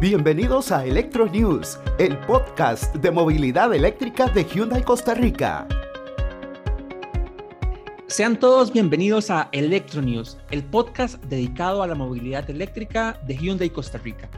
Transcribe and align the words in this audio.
Bienvenidos 0.00 0.72
a 0.72 0.86
Electro 0.86 1.26
News, 1.26 1.78
el 1.98 2.16
podcast 2.20 2.94
de 2.96 3.10
movilidad 3.10 3.74
eléctrica 3.74 4.28
de 4.28 4.44
Hyundai 4.44 4.82
Costa 4.82 5.12
Rica. 5.12 5.68
Sean 8.06 8.40
todos 8.40 8.72
bienvenidos 8.72 9.28
a 9.28 9.50
Electro 9.52 10.00
News, 10.00 10.38
el 10.50 10.64
podcast 10.64 11.22
dedicado 11.24 11.82
a 11.82 11.86
la 11.86 11.94
movilidad 11.94 12.48
eléctrica 12.48 13.20
de 13.26 13.36
Hyundai 13.36 13.68
Costa 13.68 13.98
Rica. 13.98 14.30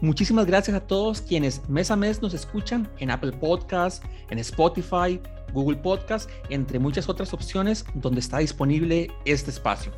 Muchísimas 0.00 0.46
gracias 0.46 0.76
a 0.76 0.80
todos 0.80 1.20
quienes 1.20 1.68
mes 1.68 1.92
a 1.92 1.94
mes 1.94 2.20
nos 2.20 2.34
escuchan 2.34 2.90
en 2.98 3.12
Apple 3.12 3.30
Podcasts, 3.30 4.04
en 4.28 4.40
Spotify, 4.40 5.20
Google 5.52 5.76
Podcasts, 5.76 6.28
entre 6.48 6.80
muchas 6.80 7.08
otras 7.08 7.32
opciones 7.32 7.84
donde 7.94 8.18
está 8.18 8.38
disponible 8.38 9.08
este 9.24 9.52
espacio. 9.52 9.92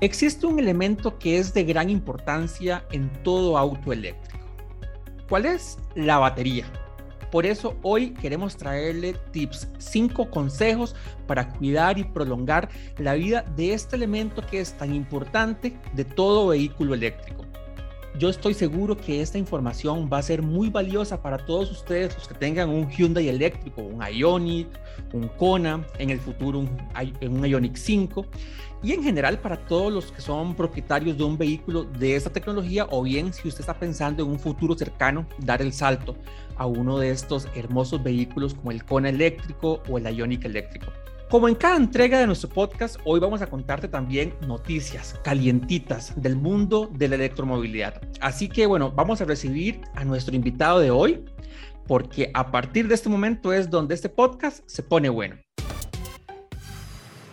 Existe 0.00 0.46
un 0.46 0.60
elemento 0.60 1.18
que 1.18 1.38
es 1.38 1.52
de 1.52 1.64
gran 1.64 1.90
importancia 1.90 2.84
en 2.92 3.10
todo 3.24 3.58
auto 3.58 3.92
eléctrico. 3.92 4.46
¿Cuál 5.28 5.46
es? 5.46 5.76
La 5.96 6.18
batería. 6.18 6.66
Por 7.32 7.44
eso 7.44 7.76
hoy 7.82 8.10
queremos 8.10 8.56
traerle 8.56 9.14
tips, 9.32 9.68
5 9.78 10.30
consejos 10.30 10.94
para 11.26 11.48
cuidar 11.48 11.98
y 11.98 12.04
prolongar 12.04 12.68
la 12.98 13.14
vida 13.14 13.42
de 13.56 13.74
este 13.74 13.96
elemento 13.96 14.46
que 14.46 14.60
es 14.60 14.72
tan 14.78 14.94
importante 14.94 15.76
de 15.94 16.04
todo 16.04 16.46
vehículo 16.46 16.94
eléctrico. 16.94 17.44
Yo 18.16 18.30
estoy 18.30 18.54
seguro 18.54 18.96
que 18.96 19.20
esta 19.20 19.38
información 19.38 20.08
va 20.12 20.18
a 20.18 20.22
ser 20.22 20.42
muy 20.42 20.70
valiosa 20.70 21.20
para 21.22 21.38
todos 21.38 21.70
ustedes, 21.70 22.14
los 22.14 22.26
que 22.26 22.34
tengan 22.34 22.68
un 22.68 22.88
Hyundai 22.90 23.28
eléctrico, 23.28 23.82
un 23.82 24.02
Ioniq, 24.02 24.68
un 25.12 25.28
Kona, 25.28 25.86
en 25.98 26.10
el 26.10 26.18
futuro 26.18 26.60
un, 26.60 26.70
un 27.22 27.46
Ioniq 27.46 27.76
5 27.76 28.26
y 28.82 28.92
en 28.92 29.02
general 29.02 29.38
para 29.38 29.56
todos 29.56 29.92
los 29.92 30.10
que 30.10 30.20
son 30.20 30.54
propietarios 30.54 31.18
de 31.18 31.24
un 31.24 31.36
vehículo 31.36 31.84
de 31.84 32.16
esta 32.16 32.30
tecnología 32.30 32.86
o 32.90 33.02
bien 33.02 33.32
si 33.32 33.48
usted 33.48 33.60
está 33.60 33.74
pensando 33.74 34.22
en 34.22 34.30
un 34.30 34.38
futuro 34.38 34.76
cercano 34.76 35.26
dar 35.38 35.60
el 35.62 35.72
salto 35.72 36.16
a 36.56 36.66
uno 36.66 36.98
de 36.98 37.10
estos 37.10 37.48
hermosos 37.54 38.02
vehículos 38.02 38.54
como 38.54 38.70
el 38.70 38.84
Kona 38.84 39.10
eléctrico 39.10 39.82
o 39.88 39.98
el 39.98 40.06
Ioniq 40.16 40.44
eléctrico. 40.44 40.92
Como 41.30 41.46
en 41.46 41.56
cada 41.56 41.76
entrega 41.76 42.18
de 42.18 42.26
nuestro 42.26 42.48
podcast, 42.48 42.96
hoy 43.04 43.20
vamos 43.20 43.42
a 43.42 43.50
contarte 43.50 43.86
también 43.86 44.32
noticias 44.46 45.20
calientitas 45.22 46.14
del 46.16 46.36
mundo 46.36 46.90
de 46.90 47.06
la 47.06 47.16
electromovilidad. 47.16 48.00
Así 48.22 48.48
que 48.48 48.64
bueno, 48.64 48.92
vamos 48.92 49.20
a 49.20 49.26
recibir 49.26 49.82
a 49.94 50.06
nuestro 50.06 50.34
invitado 50.34 50.80
de 50.80 50.90
hoy, 50.90 51.22
porque 51.86 52.30
a 52.32 52.50
partir 52.50 52.88
de 52.88 52.94
este 52.94 53.10
momento 53.10 53.52
es 53.52 53.68
donde 53.68 53.94
este 53.94 54.08
podcast 54.08 54.66
se 54.66 54.82
pone 54.82 55.10
bueno. 55.10 55.36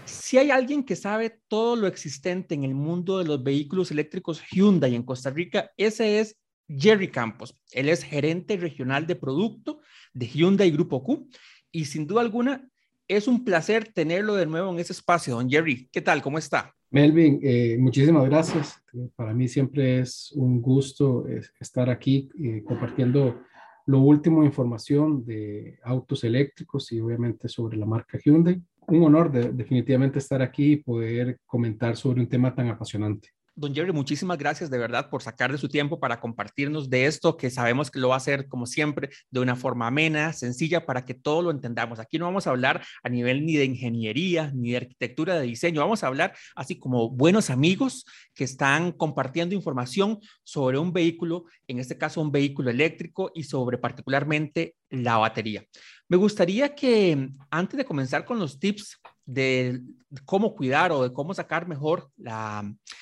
Si 0.03 0.37
hay 0.37 0.51
alguien 0.51 0.83
que 0.83 0.97
sabe 0.97 1.39
todo 1.47 1.77
lo 1.77 1.87
existente 1.87 2.53
en 2.53 2.65
el 2.65 2.75
mundo 2.75 3.19
de 3.19 3.23
los 3.23 3.41
vehículos 3.43 3.91
eléctricos 3.91 4.43
Hyundai 4.51 4.93
en 4.93 5.03
Costa 5.03 5.29
Rica, 5.29 5.71
ese 5.77 6.19
es 6.19 6.35
Jerry 6.67 7.11
Campos. 7.11 7.57
Él 7.71 7.87
es 7.87 8.03
gerente 8.03 8.57
regional 8.57 9.07
de 9.07 9.15
producto 9.15 9.79
de 10.13 10.27
Hyundai 10.27 10.69
Grupo 10.69 11.01
Q 11.01 11.29
y 11.71 11.85
sin 11.85 12.07
duda 12.07 12.19
alguna 12.19 12.69
es 13.07 13.27
un 13.27 13.43
placer 13.43 13.91
tenerlo 13.93 14.35
de 14.35 14.45
nuevo 14.45 14.71
en 14.71 14.79
ese 14.79 14.93
espacio, 14.93 15.35
don 15.35 15.49
Jerry. 15.49 15.87
¿Qué 15.91 16.01
tal? 16.01 16.21
¿Cómo 16.21 16.37
está? 16.37 16.73
Melvin, 16.91 17.39
eh, 17.43 17.77
muchísimas 17.79 18.25
gracias. 18.25 18.81
Para 19.15 19.33
mí 19.33 19.47
siempre 19.47 19.99
es 19.99 20.31
un 20.33 20.61
gusto 20.61 21.27
eh, 21.27 21.41
estar 21.59 21.89
aquí 21.89 22.29
eh, 22.41 22.63
compartiendo 22.63 23.41
lo 23.87 23.99
último 23.99 24.43
información 24.43 25.25
de 25.25 25.77
autos 25.83 26.23
eléctricos 26.23 26.91
y 26.91 26.99
obviamente 26.99 27.47
sobre 27.49 27.77
la 27.77 27.85
marca 27.85 28.17
Hyundai. 28.23 28.61
Un 28.87 29.03
honor 29.03 29.31
de, 29.31 29.51
definitivamente 29.51 30.19
estar 30.19 30.41
aquí 30.41 30.73
y 30.73 30.77
poder 30.77 31.39
comentar 31.45 31.97
sobre 31.97 32.21
un 32.21 32.29
tema 32.29 32.55
tan 32.55 32.69
apasionante. 32.69 33.29
Don 33.57 33.73
Jerry, 33.73 33.93
muchísimas 33.93 34.37
gracias 34.37 34.69
de 34.69 34.77
verdad 34.77 35.09
por 35.09 35.21
sacar 35.23 35.49
de 35.49 35.57
su 35.57 35.69
tiempo 35.69 35.97
para 35.97 36.19
compartirnos 36.19 36.89
de 36.89 37.05
esto, 37.05 37.37
que 37.37 37.49
sabemos 37.49 37.89
que 37.89 37.99
lo 37.99 38.09
va 38.09 38.15
a 38.15 38.17
hacer 38.17 38.49
como 38.49 38.65
siempre 38.65 39.11
de 39.31 39.39
una 39.39 39.55
forma 39.55 39.87
amena, 39.87 40.33
sencilla, 40.33 40.85
para 40.85 41.05
que 41.05 41.13
todo 41.13 41.41
lo 41.41 41.51
entendamos. 41.51 41.99
Aquí 41.99 42.19
no 42.19 42.25
vamos 42.25 42.47
a 42.47 42.49
hablar 42.49 42.85
a 43.01 43.07
nivel 43.07 43.45
ni 43.45 43.55
de 43.55 43.63
ingeniería, 43.63 44.51
ni 44.53 44.71
de 44.71 44.77
arquitectura, 44.77 45.39
de 45.39 45.47
diseño, 45.47 45.79
vamos 45.79 46.03
a 46.03 46.07
hablar 46.07 46.35
así 46.53 46.77
como 46.77 47.09
buenos 47.09 47.49
amigos 47.49 48.03
que 48.33 48.43
están 48.43 48.91
compartiendo 48.91 49.55
información 49.55 50.19
sobre 50.43 50.77
un 50.77 50.91
vehículo, 50.91 51.45
en 51.67 51.79
este 51.79 51.97
caso 51.97 52.19
un 52.19 52.33
vehículo 52.33 52.71
eléctrico 52.71 53.31
y 53.33 53.43
sobre 53.43 53.77
particularmente 53.77 54.75
la 54.89 55.15
batería. 55.15 55.63
Me 56.09 56.17
gustaría 56.17 56.75
que 56.75 57.29
antes 57.49 57.77
de 57.77 57.85
comenzar 57.85 58.25
con 58.25 58.37
los 58.37 58.59
tips 58.59 58.99
de 59.25 59.81
cómo 60.23 60.55
cuidar 60.55 60.91
o 60.91 61.03
de 61.03 61.13
cómo 61.13 61.33
sacar 61.33 61.67
mejor 61.67 62.09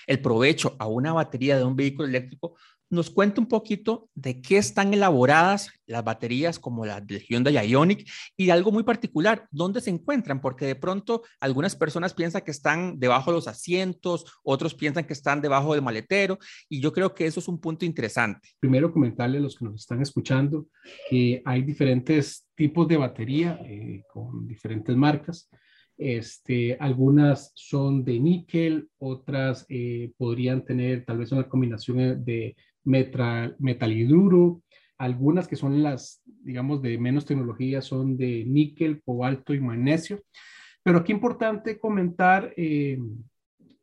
el 0.07 0.21
provecho 0.21 0.75
a 0.79 0.87
una 0.87 1.13
batería 1.13 1.57
de 1.57 1.63
un 1.63 1.75
vehículo 1.75 2.07
eléctrico, 2.07 2.55
nos 2.93 3.09
cuenta 3.09 3.41
un 3.41 3.47
poquito 3.47 4.07
de 4.13 4.39
qué 4.39 4.57
están 4.57 4.93
elaboradas 4.93 5.71
las 5.87 6.03
baterías 6.03 6.59
como 6.59 6.85
las 6.85 7.05
de 7.05 7.19
Hyundai 7.19 7.67
Ioniq 7.67 8.07
y 8.37 8.51
algo 8.51 8.71
muy 8.71 8.83
particular, 8.83 9.47
dónde 9.51 9.81
se 9.81 9.89
encuentran, 9.89 10.39
porque 10.39 10.65
de 10.65 10.75
pronto 10.75 11.23
algunas 11.39 11.75
personas 11.75 12.13
piensan 12.13 12.43
que 12.43 12.51
están 12.51 12.99
debajo 12.99 13.31
de 13.31 13.37
los 13.37 13.47
asientos, 13.47 14.25
otros 14.43 14.75
piensan 14.75 15.05
que 15.05 15.13
están 15.13 15.41
debajo 15.41 15.73
del 15.73 15.81
maletero 15.81 16.37
y 16.69 16.81
yo 16.81 16.93
creo 16.93 17.15
que 17.15 17.25
eso 17.25 17.39
es 17.39 17.47
un 17.47 17.59
punto 17.59 17.83
interesante. 17.83 18.49
Primero 18.59 18.93
comentarle 18.93 19.39
a 19.39 19.41
los 19.41 19.57
que 19.57 19.65
nos 19.65 19.81
están 19.81 20.01
escuchando 20.01 20.67
que 21.09 21.41
hay 21.43 21.63
diferentes 21.63 22.47
tipos 22.55 22.87
de 22.87 22.97
batería 22.97 23.59
eh, 23.65 24.03
con 24.07 24.47
diferentes 24.47 24.95
marcas. 24.95 25.49
Este, 25.97 26.75
algunas 26.79 27.51
son 27.55 28.03
de 28.03 28.19
níquel, 28.19 28.89
otras 28.97 29.65
eh, 29.69 30.11
podrían 30.17 30.65
tener 30.65 31.05
tal 31.05 31.19
vez 31.19 31.31
una 31.31 31.47
combinación 31.47 32.23
de 32.23 32.55
metal, 32.83 33.55
metalhidruro, 33.59 34.61
algunas 34.97 35.47
que 35.47 35.55
son 35.55 35.83
las, 35.83 36.21
digamos, 36.25 36.81
de 36.81 36.97
menos 36.97 37.25
tecnología 37.25 37.81
son 37.81 38.17
de 38.17 38.45
níquel, 38.45 39.01
cobalto 39.03 39.53
y 39.53 39.59
magnesio. 39.59 40.21
Pero 40.83 40.99
aquí 40.99 41.11
importante 41.11 41.77
comentar, 41.77 42.53
eh, 42.57 42.99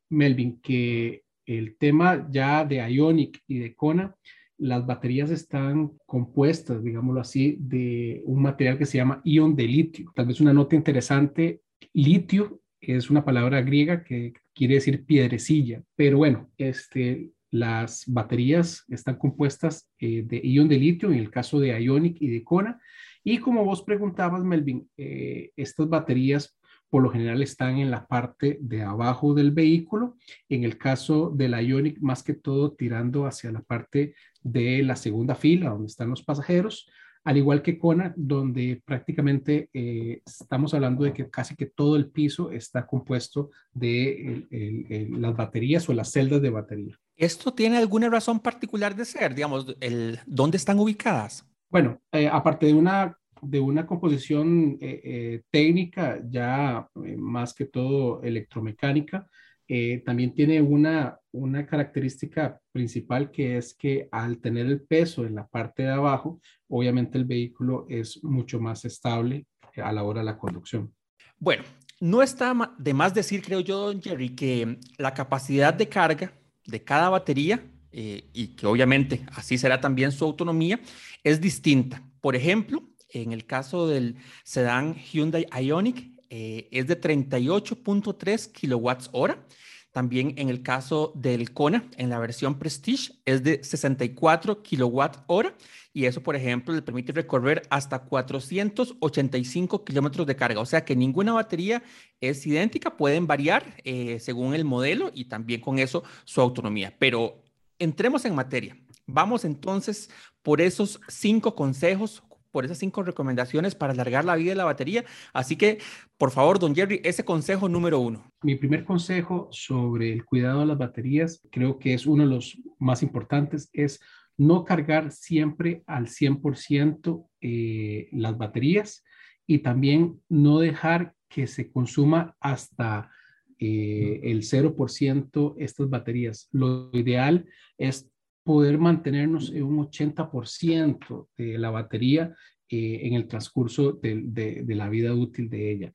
Melvin, 0.09 0.61
que 0.61 1.23
el 1.47 1.77
tema 1.77 2.29
ya 2.31 2.65
de 2.65 2.77
Ionic 2.77 3.43
y 3.47 3.59
de 3.59 3.75
Kona, 3.75 4.15
las 4.59 4.87
baterías 4.87 5.31
están 5.31 5.93
compuestas, 6.05 6.85
digámoslo 6.85 7.21
así, 7.21 7.57
de 7.61 8.23
un 8.27 8.43
material 8.43 8.77
que 8.77 8.85
se 8.85 8.99
llama 8.99 9.23
ion 9.25 9.57
de 9.57 9.65
litio. 9.65 10.13
Tal 10.15 10.27
vez 10.27 10.41
una 10.41 10.53
nota 10.53 10.77
interesante, 10.77 11.63
litio 11.93 12.61
es 12.81 13.11
una 13.11 13.25
palabra 13.25 13.61
griega 13.63 14.05
que 14.05 14.33
quiere 14.55 14.75
decir 14.75 15.05
piedrecilla, 15.05 15.83
pero 15.97 16.19
bueno, 16.19 16.51
este, 16.57 17.31
las 17.51 18.05
baterías 18.07 18.85
están 18.89 19.17
compuestas 19.17 19.91
eh, 19.99 20.23
de 20.25 20.41
ion 20.45 20.69
de 20.69 20.79
litio, 20.79 21.11
en 21.11 21.19
el 21.19 21.31
caso 21.31 21.61
de 21.61 21.79
Ionic 21.81 22.17
y 22.21 22.29
de 22.29 22.45
Kona. 22.45 22.81
Y 23.23 23.39
como 23.39 23.65
vos 23.65 23.83
preguntabas, 23.83 24.43
Melvin, 24.45 24.89
eh, 24.97 25.51
estas 25.57 25.89
baterías 25.89 26.57
por 26.89 27.03
lo 27.03 27.11
general 27.11 27.41
están 27.41 27.79
en 27.79 27.91
la 27.91 28.07
parte 28.07 28.59
de 28.61 28.83
abajo 28.83 29.33
del 29.33 29.53
vehículo. 29.53 30.17
En 30.49 30.65
el 30.65 30.77
caso 30.77 31.31
de 31.31 31.49
la 31.49 31.63
Ionic, 31.63 32.01
más 32.01 32.25
que 32.25 32.35
todo 32.35 32.73
tirando 32.73 33.27
hacia 33.27 33.53
la 33.53 33.63
parte 33.63 34.15
de 34.43 34.83
la 34.83 34.97
segunda 34.97 35.37
fila, 35.37 35.71
donde 35.71 35.87
están 35.87 36.11
los 36.11 36.25
pasajeros 36.25 36.91
al 37.25 37.37
igual 37.37 37.63
que 37.63 37.79
Kona, 37.79 38.13
donde 38.17 38.83
prácticamente 38.85 39.69
eh, 39.73 40.23
estamos 40.25 40.73
hablando 40.75 41.05
de 41.05 41.13
que 41.13 41.29
casi 41.29 41.55
que 41.55 41.67
todo 41.67 41.97
el 41.97 42.11
piso 42.11 42.51
está 42.51 42.87
compuesto 42.87 43.51
de 43.73 45.09
las 45.11 45.37
baterías 45.37 45.89
o 45.89 45.93
las 45.93 46.11
celdas 46.11 46.41
de 46.41 46.51
batería. 46.51 46.99
¿Esto 47.17 47.53
tiene 47.53 47.77
alguna 47.77 48.09
razón 48.09 48.41
particular 48.41 48.97
de 48.97 49.05
ser? 49.05 49.35
Digamos, 49.35 49.77
el, 49.81 50.19
¿dónde 50.27 50.57
están 50.57 50.79
ubicadas? 50.79 51.47
Bueno, 51.69 52.01
eh, 52.13 52.29
aparte 52.29 52.67
de 52.67 52.75
una, 52.75 53.17
de 53.43 53.61
una 53.61 53.87
composición 53.87 54.79
eh, 54.81 55.43
técnica, 55.51 56.21
ya 56.29 56.89
más 56.95 57.53
que 57.53 57.67
todo 57.67 58.23
electromecánica, 58.23 59.29
eh, 59.73 60.03
también 60.05 60.35
tiene 60.35 60.61
una, 60.61 61.17
una 61.31 61.65
característica 61.65 62.61
principal 62.73 63.31
que 63.31 63.57
es 63.57 63.73
que 63.73 64.09
al 64.11 64.39
tener 64.39 64.67
el 64.67 64.81
peso 64.81 65.25
en 65.25 65.37
la 65.37 65.47
parte 65.47 65.85
de 65.85 65.91
abajo, 65.91 66.41
obviamente 66.69 67.17
el 67.17 67.25
vehículo 67.25 67.87
es 67.89 68.19
mucho 68.25 68.59
más 68.59 68.85
estable 68.85 69.47
a 69.77 69.93
la 69.93 70.03
hora 70.03 70.23
de 70.23 70.27
la 70.27 70.37
conducción. 70.39 70.93
Bueno, 71.39 71.63
no 72.01 72.21
está 72.21 72.53
de 72.79 72.95
más 72.95 73.15
decir, 73.15 73.43
creo 73.43 73.61
yo, 73.61 73.87
don 73.87 74.03
Jerry, 74.03 74.31
que 74.31 74.77
la 74.99 75.15
capacidad 75.15 75.73
de 75.73 75.89
carga 75.89 76.33
de 76.67 76.83
cada 76.83 77.09
batería, 77.09 77.65
eh, 77.93 78.29
y 78.33 78.57
que 78.57 78.67
obviamente 78.67 79.25
así 79.37 79.57
será 79.57 79.81
también 79.81 80.11
su 80.11 80.25
autonomía, 80.25 80.81
es 81.23 81.41
distinta. 81.41 82.03
Por 82.21 82.35
ejemplo, 82.35 82.83
en 83.09 83.31
el 83.31 83.47
caso 83.47 83.87
del 83.87 84.17
sedán 84.43 84.97
Hyundai 84.97 85.47
Ioniq, 85.63 86.20
eh, 86.31 86.69
es 86.71 86.87
de 86.87 87.01
38.3 87.01 88.53
kilowatts 88.53 89.11
hora. 89.13 89.45
También 89.93 90.35
en 90.37 90.49
el 90.49 90.63
caso 90.63 91.13
del 91.17 91.53
Kona, 91.53 91.85
en 91.97 92.11
la 92.11 92.21
versión 92.21 92.61
Prestige, 92.61 93.15
es 93.25 93.43
de 93.43 93.65
64 93.65 94.63
kilowatt 94.63 95.25
hora 95.27 95.57
y 95.93 96.05
eso, 96.05 96.23
por 96.23 96.37
ejemplo, 96.37 96.73
le 96.73 96.83
permite 96.83 97.11
recorrer 97.13 97.63
hasta 97.71 97.99
485 97.99 99.85
kilómetros 99.85 100.27
de 100.29 100.37
carga. 100.37 100.61
O 100.61 100.67
sea 100.67 100.85
que 100.85 100.95
ninguna 100.95 101.33
batería 101.33 101.83
es 102.21 102.47
idéntica, 102.47 102.97
pueden 102.97 103.27
variar 103.27 103.75
eh, 103.83 104.21
según 104.21 104.55
el 104.55 104.65
modelo 104.65 105.11
y 105.13 105.25
también 105.25 105.61
con 105.61 105.81
eso 105.81 106.05
su 106.25 106.41
autonomía. 106.41 106.95
Pero 106.97 107.43
entremos 107.81 108.25
en 108.25 108.37
materia. 108.37 108.77
Vamos 109.07 109.45
entonces 109.45 110.09
por 110.45 110.61
esos 110.61 111.01
cinco 111.09 111.57
consejos, 111.57 112.23
por 112.51 112.65
esas 112.65 112.79
cinco 112.79 113.03
recomendaciones 113.03 113.75
para 113.75 113.93
alargar 113.93 114.25
la 114.25 114.37
vida 114.37 114.51
de 114.51 114.57
la 114.57 114.65
batería. 114.65 115.05
Así 115.33 115.57
que, 115.57 115.79
por 116.19 116.31
favor, 116.31 116.59
don 116.59 116.75
Jerry, 116.75 117.01
ese 117.05 117.25
consejo 117.25 117.69
número 117.69 118.01
uno. 118.01 118.33
Mi 118.43 118.57
primer 118.57 118.85
consejo 118.85 119.49
sobre 119.51 120.13
el 120.13 120.25
cuidado 120.25 120.61
de 120.61 120.67
las 120.67 120.79
baterías, 120.79 121.43
creo 121.51 121.79
que 121.79 121.95
es 121.95 122.07
uno 122.07 122.25
de 122.25 122.31
los 122.31 122.59
más 122.79 123.03
importantes, 123.03 123.71
es 123.73 124.01
no 124.37 124.65
cargar 124.65 125.13
siempre 125.13 125.83
al 125.87 126.07
100% 126.07 127.27
eh, 127.43 128.09
las 128.13 128.39
baterías 128.39 129.05
y 129.47 129.59
también 129.59 130.21
no 130.29 130.61
dejar 130.61 131.15
que 131.29 131.47
se 131.47 131.71
consuma 131.71 132.37
hasta 132.41 133.11
eh, 133.59 134.21
el 134.23 134.41
0% 134.41 135.55
estas 135.59 135.91
baterías. 135.91 136.49
Lo 136.53 136.91
ideal 136.95 137.47
es 137.77 138.11
poder 138.51 138.79
mantenernos 138.79 139.51
en 139.51 139.63
un 139.63 139.79
80% 139.87 141.29
de 141.37 141.57
la 141.57 141.71
batería 141.71 142.35
eh, 142.69 143.01
en 143.05 143.15
el 143.15 143.29
transcurso 143.29 143.93
de, 143.93 144.65
la 144.67 144.89
vida 144.89 145.15
útil 145.15 145.49
de 145.49 145.71
ella. 145.71 145.93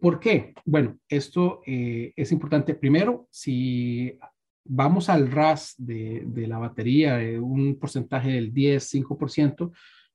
¿Por 0.00 0.18
qué? 0.18 0.54
Bueno, 0.64 0.98
esto 1.08 1.60
eh, 1.64 2.12
es 2.16 2.32
importante. 2.32 2.74
Primero, 2.74 3.28
si 3.30 4.18
vamos 4.64 5.08
al 5.08 5.30
RAS 5.30 5.76
de, 5.78 6.24
de 6.26 6.48
la 6.48 6.58
batería, 6.58 7.20
un 7.40 7.78
porcentaje 7.78 8.32
del 8.32 8.52
10, 8.52 8.94
5%, 8.94 9.72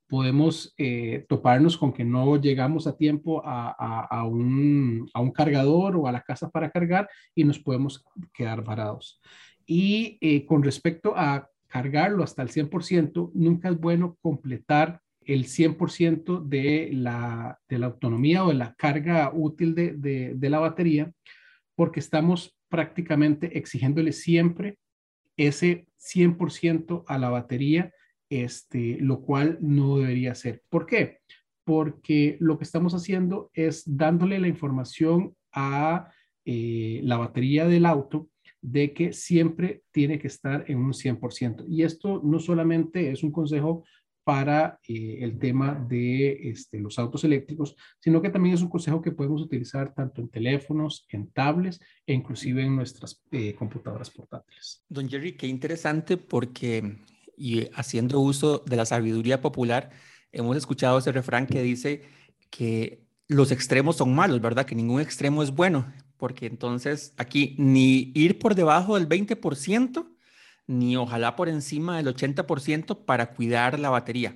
podemos 0.09 0.73
eh, 0.77 1.25
toparnos 1.29 1.77
con 1.77 1.93
que 1.93 2.03
no 2.03 2.35
llegamos 2.35 2.87
a 2.87 2.97
tiempo 2.97 3.41
a, 3.45 4.25
un, 4.25 5.09
cargador 5.33 5.95
o 5.95 6.07
a 6.07 6.11
la 6.11 6.21
casa 6.21 6.49
para 6.49 6.71
cargar 6.71 7.07
y 7.35 7.45
nos 7.45 7.59
podemos 7.59 8.03
quedar 8.33 8.63
varados. 8.63 9.21
Y 9.65 10.17
eh, 10.19 10.45
con 10.45 10.63
respecto 10.63 11.13
a 11.15 11.48
cargarlo 11.69 12.23
hasta 12.23 12.41
el 12.41 12.49
100%, 12.49 13.31
nunca 13.33 13.69
es 13.69 13.79
bueno 13.79 14.17
completar 14.21 15.01
el 15.21 15.45
100% 15.45 16.43
de 16.43 16.89
la, 16.91 17.59
de 17.69 17.79
la 17.79 17.85
autonomía 17.85 18.43
o 18.43 18.49
de 18.49 18.55
la 18.55 18.73
carga 18.75 19.31
útil 19.33 19.75
de, 19.75 20.33
de 20.35 20.49
la 20.49 20.59
batería, 20.59 21.11
porque 21.75 21.99
estamos 21.99 22.57
prácticamente 22.67 23.57
exigiéndole 23.57 24.11
siempre 24.11 24.77
ese 25.37 25.87
100% 25.99 27.03
a 27.07 27.17
la 27.17 27.29
batería 27.29 27.93
este, 28.29 28.97
lo 28.99 29.21
cual 29.21 29.57
no 29.61 29.97
debería 29.97 30.35
ser. 30.35 30.61
¿Por 30.69 30.85
qué? 30.85 31.19
Porque 31.63 32.37
lo 32.39 32.57
que 32.57 32.63
estamos 32.63 32.93
haciendo 32.93 33.49
es 33.53 33.83
dándole 33.85 34.39
la 34.39 34.47
información 34.47 35.35
a 35.51 36.11
eh, 36.45 37.01
la 37.03 37.17
batería 37.17 37.65
del 37.67 37.85
auto 37.85 38.29
de 38.61 38.93
que 38.93 39.13
siempre 39.13 39.83
tiene 39.91 40.19
que 40.19 40.27
estar 40.27 40.65
en 40.67 40.79
un 40.79 40.93
100%. 40.93 41.65
Y 41.67 41.83
esto 41.83 42.21
no 42.23 42.39
solamente 42.39 43.11
es 43.11 43.23
un 43.23 43.31
consejo 43.31 43.83
para 44.23 44.79
eh, 44.87 45.17
el 45.21 45.39
tema 45.39 45.73
de 45.73 46.49
este, 46.49 46.79
los 46.79 46.99
autos 46.99 47.23
eléctricos, 47.23 47.75
sino 47.99 48.21
que 48.21 48.29
también 48.29 48.53
es 48.53 48.61
un 48.61 48.69
consejo 48.69 49.01
que 49.01 49.11
podemos 49.11 49.41
utilizar 49.41 49.93
tanto 49.95 50.21
en 50.21 50.29
teléfonos, 50.29 51.07
en 51.09 51.31
tablets 51.31 51.79
e 52.05 52.13
inclusive 52.13 52.63
en 52.63 52.75
nuestras 52.75 53.23
eh, 53.31 53.55
computadoras 53.55 54.11
portátiles. 54.11 54.83
Don 54.87 55.09
Jerry, 55.09 55.31
qué 55.31 55.47
interesante 55.47 56.17
porque 56.17 56.97
y 57.39 57.69
haciendo 57.73 58.19
uso 58.19 58.59
de 58.59 58.75
la 58.75 58.85
sabiduría 58.85 59.41
popular, 59.41 59.89
hemos 60.31 60.57
escuchado 60.57 60.99
ese 60.99 61.11
refrán 61.11 61.47
que 61.47 61.63
dice 61.63 62.03
que 62.51 63.07
los 63.27 63.51
extremos 63.51 63.95
son 63.95 64.13
malos, 64.13 64.41
¿verdad? 64.41 64.65
Que 64.65 64.75
ningún 64.75 65.01
extremo 65.01 65.41
es 65.41 65.51
bueno, 65.51 65.91
porque 66.19 66.45
entonces 66.45 67.13
aquí 67.17 67.55
ni 67.57 68.11
ir 68.13 68.37
por 68.37 68.53
debajo 68.53 68.95
del 68.95 69.07
20%, 69.07 70.05
ni 70.67 70.97
ojalá 70.97 71.35
por 71.35 71.49
encima 71.49 71.97
del 71.97 72.13
80% 72.13 73.05
para 73.05 73.33
cuidar 73.33 73.79
la 73.79 73.89
batería. 73.89 74.35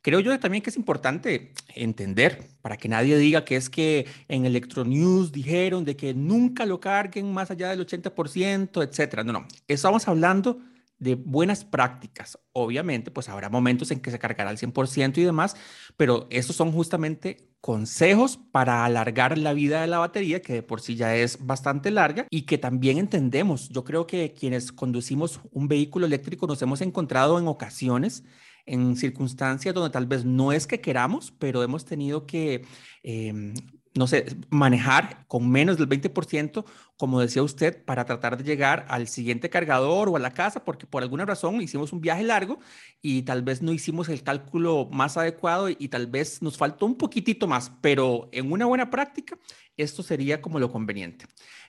Creo 0.00 0.20
yo 0.20 0.38
también 0.38 0.62
que 0.62 0.70
es 0.70 0.76
importante 0.76 1.52
entender, 1.74 2.48
para 2.62 2.76
que 2.76 2.88
nadie 2.88 3.18
diga 3.18 3.44
que 3.44 3.56
es 3.56 3.68
que 3.68 4.06
en 4.28 4.46
Electronews 4.46 5.32
dijeron 5.32 5.84
de 5.84 5.96
que 5.96 6.14
nunca 6.14 6.64
lo 6.64 6.78
carguen 6.78 7.34
más 7.34 7.50
allá 7.50 7.70
del 7.70 7.84
80%, 7.84 8.88
etcétera. 8.88 9.24
No, 9.24 9.32
no, 9.32 9.48
estamos 9.66 10.06
hablando 10.06 10.60
de 10.98 11.14
buenas 11.14 11.64
prácticas. 11.64 12.38
Obviamente, 12.52 13.10
pues 13.10 13.28
habrá 13.28 13.48
momentos 13.48 13.90
en 13.90 14.00
que 14.00 14.10
se 14.10 14.18
cargará 14.18 14.50
al 14.50 14.58
100% 14.58 15.18
y 15.18 15.24
demás, 15.24 15.56
pero 15.96 16.26
estos 16.30 16.56
son 16.56 16.72
justamente 16.72 17.50
consejos 17.60 18.38
para 18.52 18.84
alargar 18.84 19.36
la 19.38 19.52
vida 19.52 19.80
de 19.80 19.88
la 19.88 19.98
batería, 19.98 20.40
que 20.40 20.54
de 20.54 20.62
por 20.62 20.80
sí 20.80 20.94
ya 20.94 21.16
es 21.16 21.44
bastante 21.44 21.90
larga 21.90 22.26
y 22.30 22.42
que 22.42 22.58
también 22.58 22.98
entendemos. 22.98 23.68
Yo 23.70 23.84
creo 23.84 24.06
que 24.06 24.32
quienes 24.32 24.72
conducimos 24.72 25.40
un 25.50 25.68
vehículo 25.68 26.06
eléctrico 26.06 26.46
nos 26.46 26.62
hemos 26.62 26.80
encontrado 26.80 27.38
en 27.38 27.48
ocasiones 27.48 28.24
en 28.66 28.96
circunstancias 28.96 29.74
donde 29.74 29.90
tal 29.90 30.06
vez 30.06 30.24
no 30.24 30.52
es 30.52 30.66
que 30.66 30.80
queramos, 30.80 31.32
pero 31.38 31.62
hemos 31.62 31.84
tenido 31.84 32.26
que 32.26 32.66
em, 33.02 33.54
no 33.96 34.06
sé, 34.06 34.26
manejar 34.50 35.26
con 35.26 35.50
menos 35.50 35.78
del 35.78 35.88
20%, 35.88 36.64
como 36.96 37.20
decía 37.20 37.42
usted, 37.42 37.84
para 37.84 38.04
tratar 38.04 38.36
de 38.36 38.44
llegar 38.44 38.86
al 38.88 39.08
siguiente 39.08 39.50
cargador 39.50 40.08
o 40.08 40.16
a 40.16 40.20
la 40.20 40.32
casa, 40.32 40.64
porque 40.64 40.86
por 40.86 41.02
alguna 41.02 41.24
razón 41.24 41.60
hicimos 41.60 41.92
un 41.92 42.00
viaje 42.00 42.22
largo 42.22 42.58
y 43.00 43.22
tal 43.22 43.42
vez 43.42 43.62
no 43.62 43.72
hicimos 43.72 44.08
el 44.08 44.22
cálculo 44.22 44.88
más 44.90 45.16
adecuado 45.16 45.68
y, 45.68 45.88
tal 45.88 46.06
vez 46.06 46.42
nos 46.42 46.56
faltó 46.56 46.86
un 46.86 46.96
poquitito 46.96 47.46
más, 47.46 47.72
pero 47.80 48.28
en 48.32 48.52
una 48.52 48.66
buena 48.66 48.90
práctica, 48.90 49.38
esto 49.76 50.02
sería 50.02 50.40
como 50.40 50.58
lo 50.58 50.70
conveniente. 50.70 51.26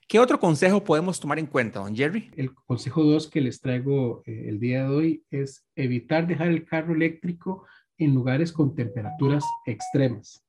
¿Qué 0.08 0.20
otro 0.20 0.40
consejo 0.40 0.84
podemos 0.84 1.20
tomar 1.20 1.40
en 1.40 1.48
cuenta, 1.48 1.80
don 1.80 1.96
Jerry? 1.96 2.32
El 2.36 2.54
consejo 2.54 3.04
2 3.04 3.30
que 3.30 3.42
les 3.42 3.60
traigo 3.60 4.24
eh, 4.26 4.46
el 4.48 4.60
día 4.60 4.84
de 4.84 4.90
hoy 4.90 5.24
es 5.30 5.66
evitar 5.76 6.28
dejar 6.28 6.48
el 6.48 6.66
carro 6.66 6.94
eléctrico 6.94 7.66
en 7.98 8.14
lugares 8.14 8.52
con 8.52 8.76
temperaturas 8.76 9.44
extremas. 9.66 10.44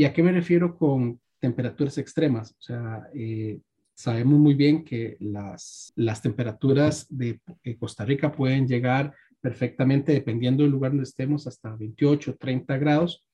¿Y 0.00 0.06
a 0.06 0.14
qué 0.14 0.22
me 0.22 0.32
refiero 0.32 0.78
con 0.78 1.20
temperaturas 1.40 1.98
extremas? 1.98 2.52
O 2.52 2.62
sea, 2.62 3.06
eh, 3.14 3.60
sabemos 3.92 4.38
muy 4.38 4.54
bien 4.54 4.82
que 4.82 5.18
las, 5.20 5.92
las 5.94 6.22
temperaturas 6.22 7.06
de 7.10 7.38
eh, 7.62 7.76
Costa 7.76 8.06
Rica 8.06 8.32
pueden 8.32 8.66
llegar 8.66 9.14
perfectamente, 9.42 10.12
dependiendo 10.12 10.62
del 10.62 10.72
lugar 10.72 10.92
donde 10.92 11.04
estemos, 11.04 11.46
hasta 11.46 11.76
28, 11.76 12.34
30 12.38 12.78
grados. 12.78 13.26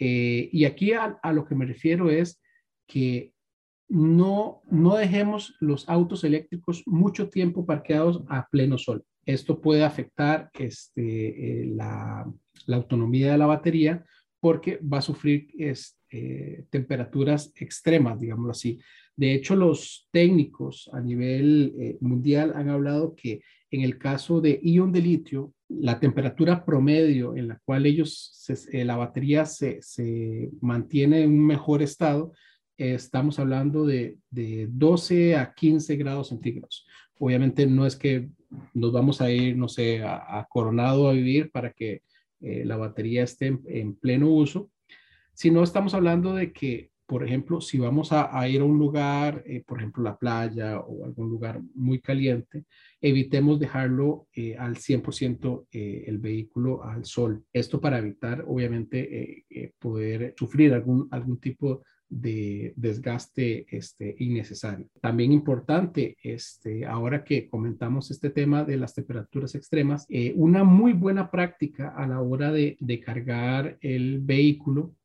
Eh, 0.00 0.48
y 0.50 0.64
aquí 0.64 0.94
a, 0.94 1.16
a, 1.22 1.32
lo 1.32 1.44
que 1.44 1.54
me 1.54 1.64
refiero 1.64 2.10
es 2.10 2.42
que 2.88 3.32
no, 3.88 4.62
no 4.68 4.96
dejemos 4.96 5.54
los 5.60 5.88
autos 5.88 6.24
eléctricos 6.24 6.82
mucho 6.86 7.28
tiempo 7.28 7.64
parqueados 7.64 8.24
a 8.28 8.48
pleno 8.50 8.78
sol. 8.78 9.04
Esto 9.26 9.60
puede 9.60 9.84
afectar 9.84 10.50
este, 10.58 11.66
la, 11.66 12.28
la 12.66 12.76
autonomía 12.76 13.30
de 13.30 13.38
la 13.38 13.46
batería 13.46 14.04
porque 14.40 14.80
va 14.82 14.98
a 14.98 15.02
sufrir 15.02 15.48
este, 16.10 16.66
temperaturas 16.70 17.52
extremas, 17.56 18.20
digámoslo 18.20 18.52
así. 18.52 18.80
De 19.16 19.34
hecho, 19.34 19.54
los 19.54 20.08
técnicos 20.10 20.90
a 20.92 21.00
nivel 21.00 21.74
eh, 21.78 21.98
mundial 22.00 22.52
han 22.54 22.68
hablado 22.68 23.14
que 23.14 23.42
en 23.70 23.82
el 23.82 23.98
caso 23.98 24.40
de 24.40 24.58
ion 24.62 24.92
de 24.92 25.02
litio, 25.02 25.52
la 25.68 26.00
temperatura 26.00 26.64
promedio 26.64 27.36
en 27.36 27.48
la 27.48 27.60
cual 27.64 27.86
ellos, 27.86 28.44
eh, 28.72 28.84
la 28.84 28.96
batería 28.96 29.46
se, 29.46 29.80
mantiene 30.60 31.22
en 31.22 31.32
un 31.32 31.46
mejor 31.46 31.82
estado, 31.82 32.32
estamos 32.76 33.38
hablando 33.38 33.84
de, 33.84 34.18
de 34.30 34.66
12 34.70 35.36
a 35.36 35.52
15 35.54 35.96
grados 35.96 36.28
centígrados. 36.28 36.86
Obviamente 37.18 37.66
no 37.66 37.86
es 37.86 37.94
que 37.94 38.30
nos 38.72 38.90
vamos 38.90 39.20
a 39.20 39.30
ir, 39.30 39.56
no 39.56 39.68
sé, 39.68 40.02
a 40.02 40.46
Coronado 40.48 41.08
a 41.08 41.12
vivir 41.12 41.50
para 41.52 41.72
que 41.72 42.02
eh, 42.40 42.64
la 42.64 42.76
batería 42.76 43.22
esté 43.22 43.58
en, 43.66 43.94
pleno 43.96 44.30
uso, 44.30 44.70
si 45.40 45.50
no 45.50 45.62
estamos 45.62 45.94
hablando 45.94 46.34
de 46.34 46.52
que, 46.52 46.90
por 47.06 47.24
ejemplo, 47.24 47.62
si 47.62 47.78
vamos 47.78 48.10
a, 48.12 48.46
ir 48.46 48.60
a 48.60 48.64
un 48.64 48.78
lugar, 48.78 49.42
eh, 49.46 49.64
por 49.66 49.78
ejemplo, 49.78 50.02
la 50.02 50.18
playa 50.18 50.80
o 50.80 51.06
algún 51.06 51.30
lugar 51.30 51.62
muy 51.74 51.98
caliente, 51.98 52.66
evitemos 53.00 53.58
dejarlo 53.58 54.28
eh, 54.34 54.54
al 54.58 54.76
100% 54.76 55.66
el 55.72 56.18
vehículo 56.18 56.84
al 56.84 57.06
sol. 57.06 57.42
Esto 57.54 57.80
para 57.80 58.00
evitar, 58.00 58.44
obviamente, 58.46 59.46
poder 59.78 60.34
sufrir 60.36 60.74
algún, 60.74 61.08
algún 61.10 61.40
tipo 61.40 61.84
de 62.10 62.74
desgaste 62.76 63.64
este, 63.74 64.14
innecesario. 64.18 64.88
También 65.00 65.32
importante, 65.32 66.18
este, 66.22 66.84
ahora 66.84 67.24
que 67.24 67.48
comentamos 67.48 68.10
este 68.10 68.28
tema 68.28 68.62
de 68.64 68.76
las 68.76 68.94
temperaturas 68.94 69.54
extremas, 69.54 70.04
eh, 70.10 70.34
una 70.36 70.64
muy 70.64 70.92
buena 70.92 71.30
práctica 71.30 71.94
a 71.96 72.06
la 72.06 72.20
hora 72.20 72.52
de, 72.52 72.76
de 72.78 73.00
cargar 73.00 73.78
el 73.80 74.20
vehículo 74.20 74.96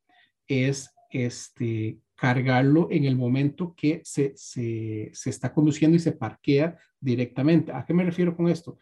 es 0.48 0.94
este, 1.10 1.98
cargarlo 2.14 2.88
en 2.90 3.04
el 3.04 3.16
momento 3.16 3.74
que 3.76 4.00
se, 4.04 4.32
se, 4.36 5.10
se, 5.12 5.30
está 5.30 5.52
conduciendo 5.52 5.96
y 5.96 6.00
se 6.00 6.12
parquea 6.12 6.76
directamente. 7.00 7.72
¿A 7.72 7.84
qué 7.84 7.94
me 7.94 8.04
refiero 8.04 8.36
con 8.36 8.48
esto? 8.48 8.78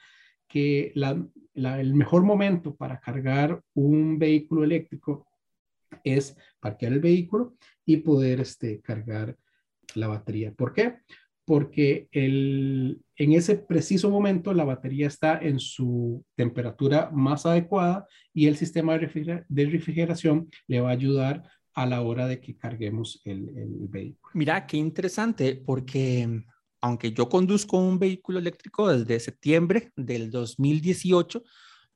Que 0.49 0.93
el 0.95 1.95
mejor 1.95 2.23
momento 2.23 2.75
para 2.75 3.01
cargar 3.01 3.61
un 3.75 4.19
vehículo 4.19 4.65
eléctrico 4.65 5.27
es 6.03 6.37
parquear 6.61 6.93
el 6.93 7.01
vehículo 7.01 7.57
y 7.85 7.99
poder 7.99 8.41
este, 8.41 8.81
cargar 8.81 9.37
la 9.95 10.09
batería. 10.09 10.53
¿Por 10.53 10.73
qué? 10.73 10.99
Porque 11.45 12.09
el, 12.13 13.03
en 13.17 13.33
ese 13.33 13.57
preciso 13.57 14.11
momento 14.11 14.55
la 14.55 14.65
batería 14.65 15.07
está 15.07 15.39
en 15.39 15.59
su 15.59 16.25
temperatura 16.37 17.11
más 17.13 17.47
adecuada 17.47 18.07
y 18.33 18.47
el 18.47 18.57
sistema 18.57 18.97
de, 18.97 19.45
refrigeración 19.67 20.49
le 20.67 20.81
va 20.81 20.91
a 20.91 20.93
ayudar 20.93 21.43
a 21.75 21.87
la 21.87 22.03
hora 22.03 22.27
de 22.27 22.41
que 22.41 22.57
carguemos 22.57 23.21
el, 23.25 23.49
el 23.57 23.89
vehículo. 23.89 24.31
Mira, 24.35 24.67
qué 24.67 24.77
interesante, 24.77 25.57
porque 25.57 26.45
aunque 26.81 27.13
yo 27.13 27.29
conduzco 27.29 27.79
un 27.79 27.99
vehículo 27.99 28.39
eléctrico 28.39 28.89
desde 28.89 29.19
septiembre 29.21 29.91
del 29.97 30.31
2018, 30.31 31.43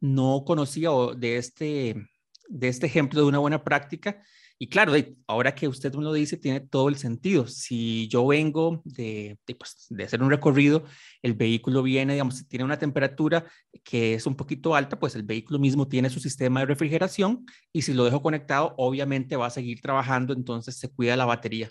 no 0.00 0.44
conocía 0.46 0.90
de 1.16 1.36
este, 1.36 2.08
de 2.48 2.68
este 2.68 2.86
ejemplo 2.86 3.20
de 3.20 3.26
una 3.26 3.38
buena 3.38 3.62
práctica 3.62 4.22
y 4.60 4.68
claro, 4.68 4.92
ahora 5.28 5.54
que 5.54 5.68
usted 5.68 5.94
me 5.94 6.02
lo 6.02 6.12
dice, 6.12 6.36
tiene 6.36 6.60
todo 6.60 6.88
el 6.88 6.96
sentido. 6.96 7.46
Si 7.46 8.08
yo 8.08 8.26
vengo 8.26 8.82
de, 8.84 9.38
pues, 9.56 9.86
de, 9.88 10.02
hacer 10.02 10.20
un 10.20 10.30
recorrido, 10.30 10.84
el 11.22 11.34
vehículo 11.34 11.80
viene, 11.82 12.14
digamos, 12.14 12.46
tiene 12.48 12.64
una 12.64 12.78
temperatura 12.78 13.46
que 13.84 14.14
es 14.14 14.26
un 14.26 14.34
poquito 14.34 14.74
alta, 14.74 14.98
pues 14.98 15.14
el 15.14 15.22
vehículo 15.22 15.60
mismo 15.60 15.86
tiene 15.86 16.10
su 16.10 16.18
sistema 16.18 16.60
de 16.60 16.66
refrigeración 16.66 17.46
y 17.72 17.82
si 17.82 17.94
lo 17.94 18.04
dejo 18.04 18.20
conectado, 18.20 18.74
obviamente 18.78 19.36
va 19.36 19.46
a 19.46 19.50
seguir 19.50 19.80
trabajando, 19.80 20.32
entonces 20.32 20.76
se 20.76 20.88
cuida 20.88 21.16
la 21.16 21.24
batería. 21.24 21.70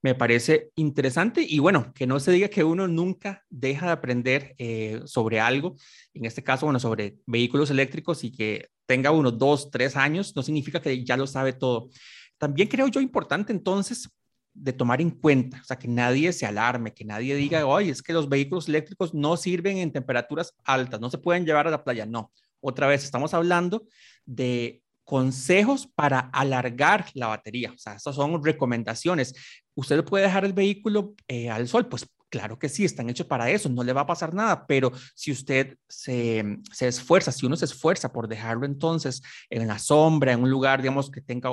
Me 0.00 0.14
parece 0.14 0.70
interesante 0.76 1.44
y 1.48 1.58
bueno, 1.58 1.92
que 1.92 2.06
no 2.06 2.20
se 2.20 2.30
diga 2.30 2.48
que 2.48 2.62
uno 2.62 2.86
nunca 2.86 3.44
deja 3.50 3.86
de 3.86 3.92
aprender 3.92 4.54
eh, 4.58 5.00
sobre 5.06 5.40
algo, 5.40 5.74
en 6.14 6.24
este 6.24 6.44
caso, 6.44 6.66
bueno, 6.66 6.78
sobre 6.78 7.16
vehículos 7.26 7.70
eléctricos 7.70 8.22
y 8.22 8.30
que 8.30 8.68
tenga 8.86 9.10
uno, 9.10 9.30
dos, 9.32 9.70
tres 9.70 9.96
años, 9.96 10.34
no 10.36 10.42
significa 10.42 10.80
que 10.80 11.04
ya 11.04 11.16
lo 11.16 11.26
sabe 11.26 11.52
todo. 11.52 11.90
También 12.38 12.68
creo 12.68 12.88
yo 12.88 13.00
importante 13.00 13.52
entonces 13.52 14.08
de 14.54 14.72
tomar 14.72 15.00
en 15.00 15.10
cuenta, 15.10 15.60
o 15.60 15.64
sea, 15.64 15.78
que 15.78 15.88
nadie 15.88 16.32
se 16.32 16.46
alarme, 16.46 16.92
que 16.92 17.04
nadie 17.04 17.36
diga, 17.36 17.66
oye, 17.66 17.90
es 17.90 18.02
que 18.02 18.12
los 18.12 18.28
vehículos 18.28 18.68
eléctricos 18.68 19.14
no 19.14 19.36
sirven 19.36 19.78
en 19.78 19.92
temperaturas 19.92 20.54
altas, 20.64 21.00
no 21.00 21.10
se 21.10 21.18
pueden 21.18 21.46
llevar 21.46 21.68
a 21.68 21.70
la 21.70 21.84
playa. 21.84 22.06
No, 22.06 22.32
otra 22.60 22.86
vez 22.86 23.04
estamos 23.04 23.34
hablando 23.34 23.86
de 24.24 24.82
consejos 25.04 25.86
para 25.86 26.18
alargar 26.18 27.06
la 27.14 27.28
batería. 27.28 27.72
O 27.72 27.78
sea, 27.78 27.94
estas 27.94 28.14
son 28.14 28.44
recomendaciones. 28.44 29.34
¿Usted 29.74 30.04
puede 30.04 30.24
dejar 30.24 30.44
el 30.44 30.52
vehículo 30.52 31.14
eh, 31.28 31.48
al 31.48 31.68
sol? 31.68 31.88
Pues 31.88 32.06
claro 32.28 32.58
que 32.58 32.68
sí, 32.68 32.84
están 32.84 33.08
hechos 33.08 33.26
para 33.26 33.48
eso, 33.50 33.68
no 33.70 33.82
le 33.82 33.92
va 33.92 34.02
a 34.02 34.06
pasar 34.06 34.34
nada, 34.34 34.66
pero 34.66 34.92
si 35.14 35.32
usted 35.32 35.78
se, 35.88 36.58
se 36.70 36.88
esfuerza, 36.88 37.32
si 37.32 37.46
uno 37.46 37.56
se 37.56 37.64
esfuerza 37.64 38.12
por 38.12 38.28
dejarlo 38.28 38.66
entonces 38.66 39.22
en 39.48 39.66
la 39.66 39.78
sombra, 39.78 40.32
en 40.32 40.42
un 40.42 40.50
lugar, 40.50 40.82
digamos, 40.82 41.10
que 41.10 41.22
tenga 41.22 41.50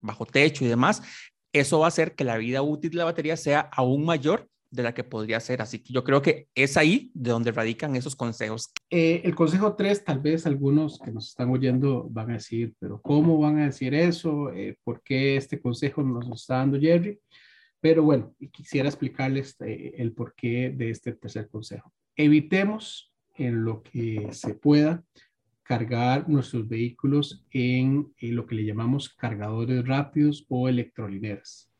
bajo 0.00 0.26
techo 0.26 0.64
y 0.64 0.68
demás, 0.68 1.02
eso 1.52 1.78
va 1.78 1.86
a 1.86 1.88
hacer 1.88 2.14
que 2.14 2.24
la 2.24 2.36
vida 2.36 2.62
útil 2.62 2.90
de 2.90 2.96
la 2.98 3.04
batería 3.04 3.36
sea 3.36 3.60
aún 3.72 4.04
mayor 4.04 4.48
de 4.70 4.82
la 4.82 4.94
que 4.94 5.04
podría 5.04 5.40
ser. 5.40 5.62
Así 5.62 5.78
que 5.78 5.92
yo 5.92 6.04
creo 6.04 6.22
que 6.22 6.48
es 6.54 6.76
ahí 6.76 7.10
de 7.14 7.30
donde 7.30 7.52
radican 7.52 7.96
esos 7.96 8.14
consejos. 8.14 8.70
Eh, 8.90 9.22
el 9.24 9.34
consejo 9.34 9.74
3, 9.74 10.04
tal 10.04 10.20
vez 10.20 10.46
algunos 10.46 10.98
que 10.98 11.10
nos 11.10 11.28
están 11.28 11.50
oyendo 11.50 12.06
van 12.10 12.30
a 12.30 12.34
decir, 12.34 12.74
pero 12.78 13.00
¿cómo 13.00 13.38
van 13.38 13.58
a 13.58 13.66
decir 13.66 13.94
eso? 13.94 14.52
Eh, 14.52 14.76
¿Por 14.84 15.02
qué 15.02 15.36
este 15.36 15.60
consejo 15.60 16.02
nos 16.02 16.28
está 16.28 16.58
dando 16.58 16.78
Jerry? 16.78 17.18
Pero 17.80 18.02
bueno, 18.02 18.34
quisiera 18.52 18.88
explicarles 18.88 19.56
eh, 19.60 19.94
el 19.96 20.12
porqué 20.12 20.70
de 20.70 20.90
este 20.90 21.12
tercer 21.12 21.48
consejo. 21.48 21.92
Evitemos 22.16 23.12
en 23.34 23.64
lo 23.64 23.82
que 23.82 24.28
se 24.32 24.54
pueda 24.54 25.04
cargar 25.66 26.28
nuestros 26.28 26.68
vehículos 26.68 27.44
en, 27.50 28.12
lo 28.20 28.46
que 28.46 28.54
le 28.54 28.64
llamamos 28.64 29.08
cargadores 29.08 29.86
rápidos 29.86 30.46
o 30.48 30.68
electrolineras. 30.68 31.70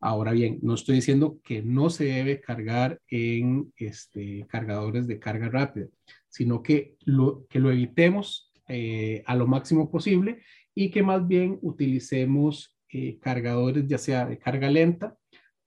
Ahora 0.00 0.32
bien, 0.32 0.58
no 0.62 0.74
estoy 0.74 0.96
diciendo 0.96 1.38
que 1.44 1.62
no 1.62 1.88
se 1.88 2.04
debe 2.04 2.40
cargar 2.40 3.00
en 3.08 3.72
este, 3.76 4.44
cargadores 4.48 5.06
de 5.06 5.20
carga 5.20 5.48
rápida, 5.48 5.86
sino 6.28 6.62
que 6.62 6.96
lo, 7.04 7.46
que 7.46 7.60
lo 7.60 7.70
evitemos 7.70 8.52
eh, 8.66 9.22
a 9.26 9.36
lo 9.36 9.46
máximo 9.46 9.88
posible 9.90 10.42
y 10.74 10.90
que 10.90 11.04
más 11.04 11.26
bien 11.26 11.58
utilicemos 11.62 12.76
eh, 12.88 13.18
cargadores 13.20 13.86
ya 13.86 13.98
sea 13.98 14.26
de 14.26 14.38
carga 14.38 14.68
lenta 14.68 15.16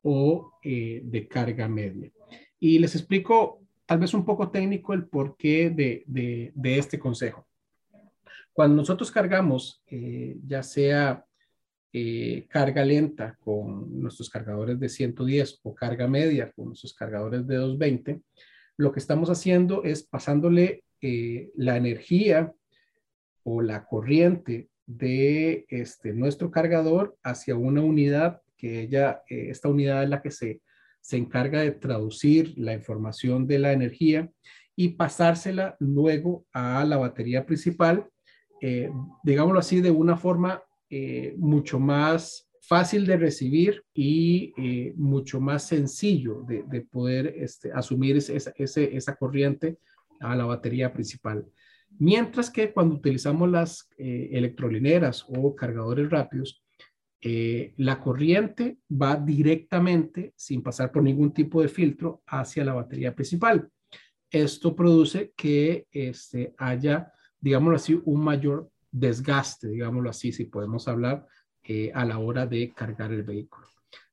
o 0.02 0.52
eh, 0.62 1.02
de 1.06 1.28
carga 1.30 1.70
media. 1.70 2.12
Y 2.60 2.80
les 2.80 2.96
explico 2.96 3.65
tal 3.86 4.00
vez 4.00 4.14
un 4.14 4.26
poco 4.26 4.50
técnico 4.50 4.94
el 4.94 5.08
porqué 5.08 5.70
de, 5.70 6.04
de, 6.08 6.78
este 6.78 7.00
consejo. 7.00 7.48
Cuando 8.52 8.78
nosotros 8.78 9.12
cargamos, 9.12 9.84
eh, 9.88 10.38
ya 10.46 10.64
sea 10.64 11.26
eh, 11.94 12.48
carga 12.50 12.84
lenta 12.84 13.38
con 13.40 14.02
nuestros 14.02 14.30
cargadores 14.30 14.80
de 14.80 14.90
110 14.90 15.60
o 15.64 15.76
carga 15.76 16.08
media 16.08 16.52
con 16.52 16.68
nuestros 16.68 16.94
cargadores 16.94 17.46
de 17.48 17.56
220, 17.56 18.22
lo 18.78 18.92
que 18.92 19.00
estamos 19.00 19.30
haciendo 19.30 19.84
es 19.84 20.04
pasándole 20.04 20.84
eh, 21.02 21.52
la 21.56 21.78
energía 21.78 22.54
o 23.44 23.62
la 23.62 23.86
corriente 23.86 24.70
de 24.86 25.66
este, 25.70 26.14
nuestro 26.14 26.52
cargador 26.52 27.18
hacia 27.24 27.56
una 27.56 27.82
unidad 27.82 28.42
que 28.58 28.82
ella, 28.82 29.22
esta 29.28 29.68
unidad 29.68 30.04
es 30.04 30.10
la 30.10 30.22
que 30.22 30.32
se 30.32 30.62
se 31.06 31.18
encarga 31.18 31.62
de 31.62 31.70
traducir 31.70 32.56
la 32.58 32.74
información 32.74 33.46
de 33.46 33.60
la 33.60 33.74
energía 33.74 34.28
y 34.76 34.90
pasársela 34.90 35.78
luego 35.80 36.48
a 36.52 36.84
la 36.84 36.98
batería 36.98 37.46
principal, 37.46 38.10
eh, 38.60 38.90
digámoslo 39.24 39.60
así, 39.60 39.82
de 39.82 39.92
una 39.92 40.18
forma 40.18 40.64
eh, 40.90 41.36
mucho 41.38 41.80
más 41.80 42.50
fácil 42.60 43.06
de 43.06 43.18
recibir 43.18 43.84
y 43.94 44.52
eh, 44.58 44.94
mucho 44.98 45.40
más 45.40 45.68
sencillo 45.68 46.42
de, 46.42 46.82
poder 46.82 47.36
este, 47.38 47.72
asumir 47.72 48.18
esa, 48.18 48.52
esa 48.58 49.16
corriente 49.16 49.78
a 50.22 50.36
la 50.36 50.46
batería 50.46 50.92
principal. 50.92 51.46
Mientras 52.00 52.50
que 52.50 52.74
cuando 52.74 52.96
utilizamos 52.96 53.48
las 53.48 53.88
electrolineras 54.00 55.24
o 55.30 55.56
cargadores 55.56 56.10
rápidos, 56.10 56.65
eh, 57.28 57.74
la 57.78 58.00
corriente 58.00 58.78
va 59.02 59.16
directamente, 59.16 60.36
sin 60.36 60.62
pasar 60.62 60.92
por 60.92 61.02
ningún 61.02 61.34
tipo 61.34 61.60
de 61.60 61.70
filtro, 61.70 62.22
hacia 62.28 62.64
la 62.64 62.74
batería 62.74 63.16
principal. 63.16 63.68
Esto 64.30 64.76
produce 64.76 65.34
que 65.36 65.88
este, 65.90 66.54
haya, 66.60 67.12
digámoslo 67.40 67.78
así, 67.78 68.00
un 68.06 68.24
mayor 68.24 68.70
desgaste, 68.92 69.70
digámoslo 69.70 70.12
así, 70.12 70.32
si 70.32 70.46
podemos 70.46 70.88
hablar, 70.88 71.26
eh, 71.64 71.92
a 71.96 72.06
la 72.06 72.20
hora 72.20 72.46
de 72.46 72.72
cargar 72.76 73.12
el 73.12 73.24
vehículo. 73.24 73.66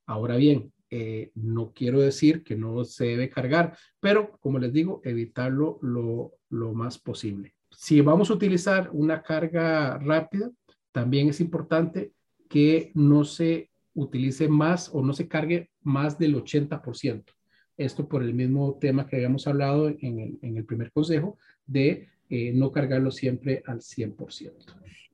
Ahora 0.06 0.36
bien, 0.36 0.72
eh, 0.88 1.32
no 1.34 1.74
quiero 1.74 2.00
decir 2.00 2.42
que 2.42 2.56
no 2.56 2.82
se 2.86 3.04
debe 3.04 3.28
cargar, 3.28 3.76
pero 4.00 4.38
como 4.40 4.58
les 4.58 4.72
digo, 4.72 5.02
evitarlo 5.04 5.78
lo, 5.82 6.32
lo 6.48 6.72
más 6.72 6.98
posible. 6.98 7.56
Si 7.70 8.00
vamos 8.00 8.30
a 8.30 8.34
utilizar 8.34 8.88
una 8.94 9.22
carga 9.22 9.98
rápida, 9.98 10.50
también 10.92 11.28
es 11.28 11.42
importante 11.42 12.14
que 12.52 12.92
no 12.92 13.24
se 13.24 13.70
utilice 13.94 14.46
más 14.46 14.90
o 14.92 15.00
no 15.02 15.14
se 15.14 15.26
cargue 15.26 15.70
más 15.80 16.18
del 16.18 16.34
80%. 16.34 17.24
Esto 17.78 18.06
por 18.06 18.22
el 18.22 18.34
mismo 18.34 18.76
tema 18.78 19.06
que 19.06 19.16
habíamos 19.16 19.46
hablado 19.46 19.88
en 19.88 20.38
el, 20.42 20.64
primer 20.66 20.92
consejo 20.92 21.38
de 21.66 22.10
eh, 22.28 22.52
no 22.52 22.70
cargarlo 22.70 23.10
siempre 23.10 23.62
al 23.66 23.80
100%. 23.80 24.52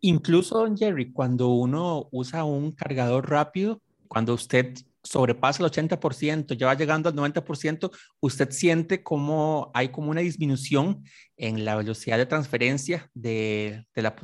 Incluso, 0.00 0.58
don 0.58 0.76
Jerry, 0.76 1.12
cuando 1.12 1.50
uno 1.50 2.08
usa 2.10 2.42
un 2.42 2.72
cargador 2.72 3.30
rápido, 3.30 3.80
cuando 4.08 4.34
usted 4.34 4.74
sobrepasa 5.08 5.64
el 5.64 5.70
80%, 5.70 6.54
ya 6.54 6.66
va 6.66 6.74
llegando 6.74 7.08
al 7.08 7.14
90%, 7.14 7.90
usted 8.20 8.50
siente 8.50 9.02
como 9.02 9.70
hay 9.72 9.88
como 9.88 10.10
una 10.10 10.20
disminución 10.20 11.02
en 11.36 11.64
la 11.64 11.76
velocidad 11.76 12.18
de 12.18 12.26
transferencia 12.26 13.10
de, 13.14 13.86
la, 13.94 14.14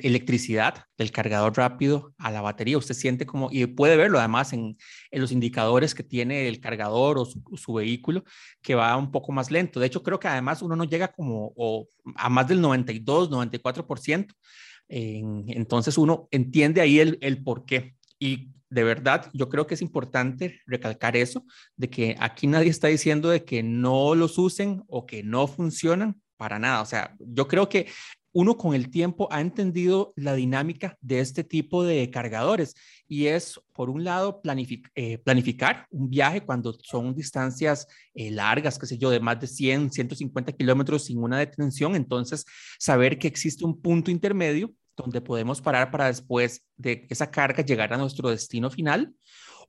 electricidad 0.00 0.84
del 0.98 1.12
cargador 1.12 1.56
rápido 1.56 2.12
a 2.18 2.30
la 2.30 2.42
batería. 2.42 2.76
Usted 2.76 2.94
siente 2.94 3.24
como, 3.24 3.48
y 3.50 3.64
puede 3.66 3.96
verlo 3.96 4.18
además 4.18 4.52
en, 4.52 4.76
los 5.12 5.32
indicadores 5.32 5.94
que 5.94 6.02
tiene 6.02 6.48
el 6.48 6.60
cargador 6.60 7.18
o 7.18 7.24
su, 7.24 7.72
vehículo, 7.72 8.24
que 8.60 8.74
va 8.74 8.96
un 8.96 9.10
poco 9.10 9.32
más 9.32 9.50
lento. 9.50 9.80
De 9.80 9.86
hecho, 9.86 10.02
creo 10.02 10.18
que 10.20 10.28
además 10.28 10.62
uno 10.62 10.76
no 10.76 10.84
llega 10.84 11.08
como 11.08 11.54
a 12.16 12.28
más 12.28 12.48
del 12.48 12.60
92, 12.60 13.30
94%. 13.30 14.34
entonces 14.88 15.96
uno 15.96 16.28
entiende 16.30 16.80
ahí 16.80 16.98
el, 16.98 17.18
el 17.22 17.42
por 17.42 17.64
qué. 17.64 17.94
Y 18.18 18.53
de 18.70 18.84
verdad, 18.84 19.30
yo 19.32 19.48
creo 19.48 19.66
que 19.66 19.74
es 19.74 19.82
importante 19.82 20.60
recalcar 20.66 21.16
eso, 21.16 21.44
de 21.76 21.90
que 21.90 22.16
aquí 22.18 22.46
nadie 22.46 22.70
está 22.70 22.88
diciendo 22.88 23.30
de 23.30 23.44
que 23.44 23.62
no 23.62 24.14
los 24.14 24.38
usen 24.38 24.82
o 24.88 25.06
que 25.06 25.22
no 25.22 25.46
funcionan 25.46 26.20
para 26.36 26.58
nada. 26.58 26.82
O 26.82 26.86
sea, 26.86 27.14
yo 27.20 27.46
creo 27.48 27.68
que 27.68 27.86
uno 28.34 28.56
con 28.58 28.74
el 28.74 28.90
tiempo 28.90 29.28
ha 29.30 29.40
entendido 29.40 30.12
la 30.16 30.34
dinámica 30.34 30.98
de 31.00 31.20
este 31.20 31.44
tipo 31.44 31.84
de 31.84 32.10
cargadores 32.10 32.74
y 33.06 33.26
es, 33.26 33.60
por 33.72 33.88
un 33.90 34.02
lado, 34.02 34.42
eh, 34.96 35.18
planificar 35.18 35.86
un 35.90 36.10
viaje 36.10 36.40
cuando 36.40 36.76
son 36.82 37.14
distancias 37.14 37.86
eh, 38.12 38.32
largas, 38.32 38.76
qué 38.76 38.86
sé 38.86 38.98
yo, 38.98 39.10
de 39.10 39.20
más 39.20 39.40
de 39.40 39.46
100, 39.46 39.92
150 39.92 40.50
kilómetros 40.52 41.04
sin 41.04 41.22
una 41.22 41.38
detención. 41.38 41.94
Entonces, 41.94 42.44
saber 42.78 43.18
que 43.18 43.28
existe 43.28 43.64
un 43.64 43.80
punto 43.80 44.10
intermedio 44.10 44.74
donde 44.96 45.20
podemos 45.20 45.60
parar 45.60 45.90
para 45.90 46.06
después 46.06 46.66
de 46.76 47.06
esa 47.10 47.30
carga 47.30 47.64
llegar 47.64 47.92
a 47.92 47.98
nuestro 47.98 48.30
destino 48.30 48.70
final. 48.70 49.14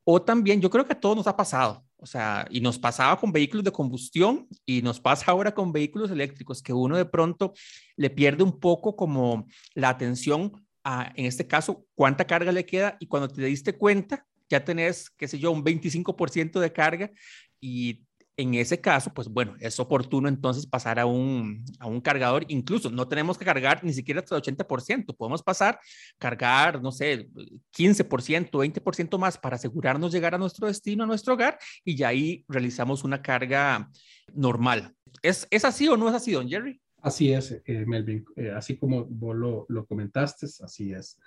O 0.04 0.22
también, 0.22 0.62
yo 0.62 0.70
creo 0.70 0.86
que 0.86 0.94
a 0.94 1.00
todos 1.00 1.18
nos 1.18 1.28
ha 1.28 1.36
pasado, 1.36 1.84
o 1.98 2.06
sea, 2.06 2.46
y 2.52 2.62
nos 2.62 2.78
pasaba 2.78 3.20
con 3.20 3.32
vehículos 3.32 3.64
de 3.64 3.72
combustión 3.72 4.48
y 4.66 4.84
nos 4.84 5.00
pasa 5.00 5.26
ahora 5.32 5.54
con 5.54 5.72
vehículos 5.72 6.12
eléctricos, 6.12 6.62
que 6.62 6.74
uno 6.74 6.96
de 6.96 7.06
pronto 7.06 7.54
le 7.96 8.10
pierde 8.12 8.44
un 8.44 8.60
poco 8.60 8.96
como 8.96 9.48
la 9.74 9.90
atención 9.90 10.64
a, 10.84 11.12
en 11.16 11.26
este 11.26 11.48
caso, 11.48 11.86
cuánta 11.96 12.26
carga 12.26 12.52
le 12.52 12.66
queda 12.66 12.98
y 13.00 13.08
cuando 13.08 13.28
te 13.28 13.44
diste 13.44 13.74
cuenta, 13.74 14.28
ya 14.48 14.64
tenés, 14.64 15.10
qué 15.10 15.28
sé 15.28 15.40
yo, 15.40 15.52
un 15.52 15.64
25% 15.64 16.60
de 16.60 16.72
carga 16.72 17.12
y 17.60 18.04
en 18.38 18.54
ese 18.56 18.82
caso, 18.82 19.14
pues 19.14 19.30
bueno, 19.30 19.56
es 19.60 19.80
oportuno 19.80 20.28
entonces 20.28 20.66
pasar 20.66 21.00
a 21.00 21.06
un, 21.06 21.64
a 21.80 21.88
un 21.88 22.02
cargador. 22.02 22.46
Incluso 22.50 22.90
no 22.90 23.08
tenemos 23.08 23.38
que 23.38 23.46
cargar 23.46 23.84
ni 23.84 23.94
siquiera 23.94 24.20
hasta 24.20 24.36
el 24.36 24.42
80%. 24.42 25.16
Podemos 25.16 25.42
pasar, 25.42 25.80
cargar, 26.18 26.82
no 26.82 26.92
sé, 26.92 27.30
15%, 27.76 28.50
20% 28.52 29.18
más 29.18 29.38
para 29.38 29.56
asegurarnos 29.56 30.12
llegar 30.12 30.36
a 30.36 30.38
nuestro 30.38 30.68
destino, 30.68 31.04
a 31.04 31.08
nuestro 31.08 31.36
hogar, 31.36 31.58
y 31.84 31.96
ya 31.96 32.10
ahí 32.10 32.44
realizamos 32.48 33.04
una 33.04 33.22
carga 33.22 33.90
normal. 34.34 34.94
¿Es, 35.22 35.48
es 35.50 35.64
así 35.64 35.88
o 35.88 35.96
no 35.96 36.10
es 36.10 36.16
así, 36.16 36.34
don 36.34 36.50
Jerry? 36.50 36.82
Así 37.06 37.32
es, 37.32 37.62
eh, 37.66 37.86
Melvin. 37.86 38.26
Eh, 38.36 38.50
así 38.50 38.78
como 38.78 39.06
vos 39.06 39.36
lo, 39.36 39.66
lo 39.70 39.86
comentaste, 39.86 40.48
así 40.64 40.92
es. 40.92 41.20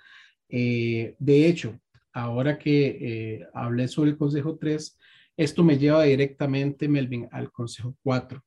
Eh, 0.49 1.15
de 1.17 1.47
hecho, 1.47 1.79
ahora 2.11 2.59
que 2.59 3.47
hablé 3.53 3.87
sobre 3.87 4.11
el 4.11 4.17
Consejo 4.17 4.57
3, 4.57 4.97
esto 5.39 5.63
me 5.63 5.77
lleva 5.77 6.03
directamente, 6.03 6.89
Melvin, 6.89 7.29
al 7.31 7.49
consejo 7.49 7.95
4, 8.03 8.43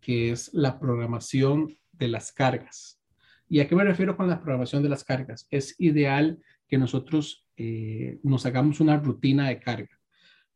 que 0.00 0.30
es 0.30 0.54
la 0.54 0.78
programación 0.78 1.76
de 1.90 2.06
las 2.06 2.30
cargas. 2.30 3.00
¿Y 3.48 3.58
a 3.58 3.66
qué 3.66 3.74
me 3.74 3.82
refiero 3.82 4.16
con 4.16 4.28
la 4.28 4.40
programación 4.40 4.80
de 4.84 4.88
las 4.88 5.02
cargas? 5.02 5.48
Es 5.50 5.74
ideal 5.80 6.38
que 6.68 6.78
nosotros 6.78 7.44
eh, 7.56 8.20
nos 8.22 8.46
hagamos 8.46 8.78
una 8.78 8.96
rutina 8.96 9.48
de 9.48 9.58
carga. 9.58 9.98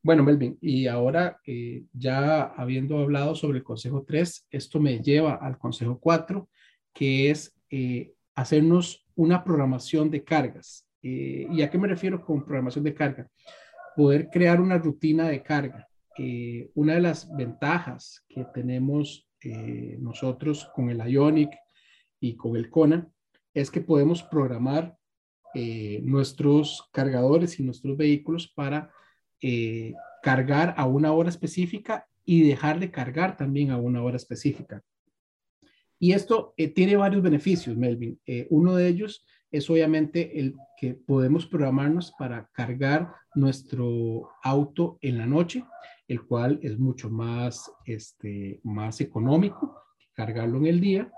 Bueno, 0.01 0.23
Melvin, 0.23 0.57
y 0.61 0.87
ahora 0.87 1.41
eh, 1.45 1.83
ya 1.93 2.43
habiendo 2.43 3.01
hablado 3.01 3.35
sobre 3.35 3.59
el 3.59 3.65
consejo 3.65 4.05
3, 4.07 4.47
esto 4.49 4.79
me 4.79 5.01
lleva 5.01 5.35
al 5.43 5.59
consejo 5.59 5.99
4, 5.99 6.49
que 6.95 7.31
es 7.31 7.61
eh, 7.69 8.15
hacernos 8.37 9.09
una 9.17 9.43
programación 9.43 10.09
de 10.09 10.23
cargas. 10.23 10.87
¿Y 11.03 11.63
a 11.63 11.71
qué 11.71 11.79
me 11.79 11.89
refiero 11.89 12.25
con 12.25 12.45
programación 12.45 12.85
de 12.85 12.95
carga? 12.95 13.27
Poder 13.97 14.31
crear 14.31 14.61
una 14.61 14.79
rutina 14.79 15.29
de 15.29 15.43
carga. 15.43 15.89
Eh, 16.19 16.71
una 16.75 16.95
de 16.95 17.01
las 17.01 17.35
ventajas 17.35 18.25
que 18.29 18.45
tenemos 18.53 19.29
eh, 19.43 19.97
nosotros 20.01 20.69
con 20.75 20.91
el 20.91 20.99
Ionic 20.99 21.51
y 22.21 22.35
con 22.37 22.57
el 22.57 22.69
Kona 22.69 23.11
es 23.55 23.71
que 23.71 23.81
podemos 23.81 24.23
programar 24.23 24.97
eh, 25.55 26.01
nuestros 26.03 26.89
cargadores 26.93 27.59
y 27.59 27.63
nuestros 27.63 27.97
vehículos 27.97 28.53
para 28.55 28.93
cargar 30.23 30.75
a 30.77 30.85
una 30.85 31.13
hora 31.15 31.31
específica 31.31 32.07
y 32.27 32.47
dejar 32.47 32.79
de 32.79 32.91
cargar 32.91 33.39
también 33.39 33.71
a 33.71 33.79
una 33.79 34.03
hora 34.03 34.19
específica. 34.19 34.83
Y 35.99 36.13
esto 36.13 36.53
tiene 36.75 36.97
varios 36.97 37.23
beneficios, 37.23 37.75
Melvin. 37.75 38.21
uno 38.51 38.77
de 38.77 38.89
ellos 38.89 39.25
es 39.51 39.69
obviamente 39.69 40.39
el 40.39 40.55
que 40.77 40.95
podemos 40.95 41.47
programarnos 41.47 42.13
para 42.19 42.49
cargar 42.53 43.13
nuestro 43.35 44.31
auto 44.43 44.99
en 45.01 45.19
la 45.19 45.27
noche, 45.27 45.65
el 46.09 46.25
cual 46.25 46.59
es 46.63 46.79
mucho 46.79 47.11
más, 47.11 47.71
este, 47.85 48.61
más 48.63 49.01
económico 49.01 49.77
que 49.99 50.07
cargarlo 50.13 50.59
en 50.59 50.67
el 50.67 50.81
día. 50.81 51.13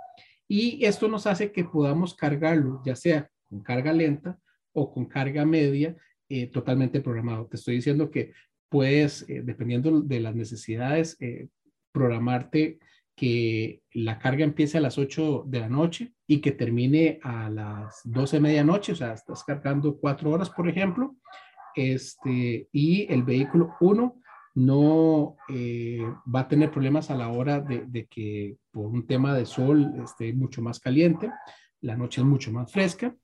Y 0.49 0.85
esto 0.85 1.09
nos 1.09 1.27
hace 1.27 1.53
que 1.53 1.65
podamos 1.65 2.15
cargarlo, 2.15 2.83
ya 2.85 2.97
sea 2.97 3.31
con 3.49 3.63
carga 3.63 3.93
lenta 3.93 4.39
o 4.73 4.93
con 4.93 5.07
carga 5.07 5.45
media, 5.45 5.97
eh, 6.29 6.47
totalmente 6.47 7.01
programado. 7.01 7.47
Te 7.47 7.57
estoy 7.57 7.77
diciendo 7.77 8.11
que 8.11 8.33
puedes, 8.69 9.29
eh, 9.29 9.43
dependiendo 9.45 10.01
de 10.01 10.21
las 10.21 10.35
necesidades, 10.35 11.17
eh, 11.21 11.49
programarte 11.93 12.79
que 13.15 13.83
la 13.93 14.19
carga 14.19 14.45
empiece 14.45 14.79
a 14.79 14.81
las 14.81 14.99
8 14.99 15.45
de 15.47 15.61
la 15.61 15.69
noche 15.69 16.13
y 16.27 16.41
que 16.41 16.53
termine 16.53 17.21
a 17.23 17.51
las 17.51 18.01
12 18.05 18.37
de 18.37 18.41
medianoche, 18.41 18.93
o 18.93 18.97
sea, 18.97 19.13
estás 19.13 19.45
cargando 19.45 19.99
cuatro 19.99 20.31
horas, 20.31 20.51
por 20.51 20.69
ejemplo, 20.69 21.17
este, 21.75 22.69
y 22.73 23.13
el 23.13 23.23
vehículo 23.23 23.75
1 23.81 24.17
no 24.55 25.37
eh, 25.49 26.03
va 26.35 26.41
a 26.41 26.49
tener 26.49 26.71
problemas 26.71 27.11
a 27.11 27.15
la 27.15 27.29
hora 27.29 27.61
de, 27.61 28.07
que 28.07 28.57
por 28.71 28.87
un 28.87 29.07
tema 29.07 29.35
de 29.35 29.47
sol 29.47 29.95
esté 30.03 30.33
mucho 30.33 30.61
más 30.61 30.79
caliente, 30.79 31.31
la 31.81 31.97
noche 31.97 32.21
es 32.21 32.27
mucho 32.27 32.53
más 32.53 32.71
fresca, 32.71 33.15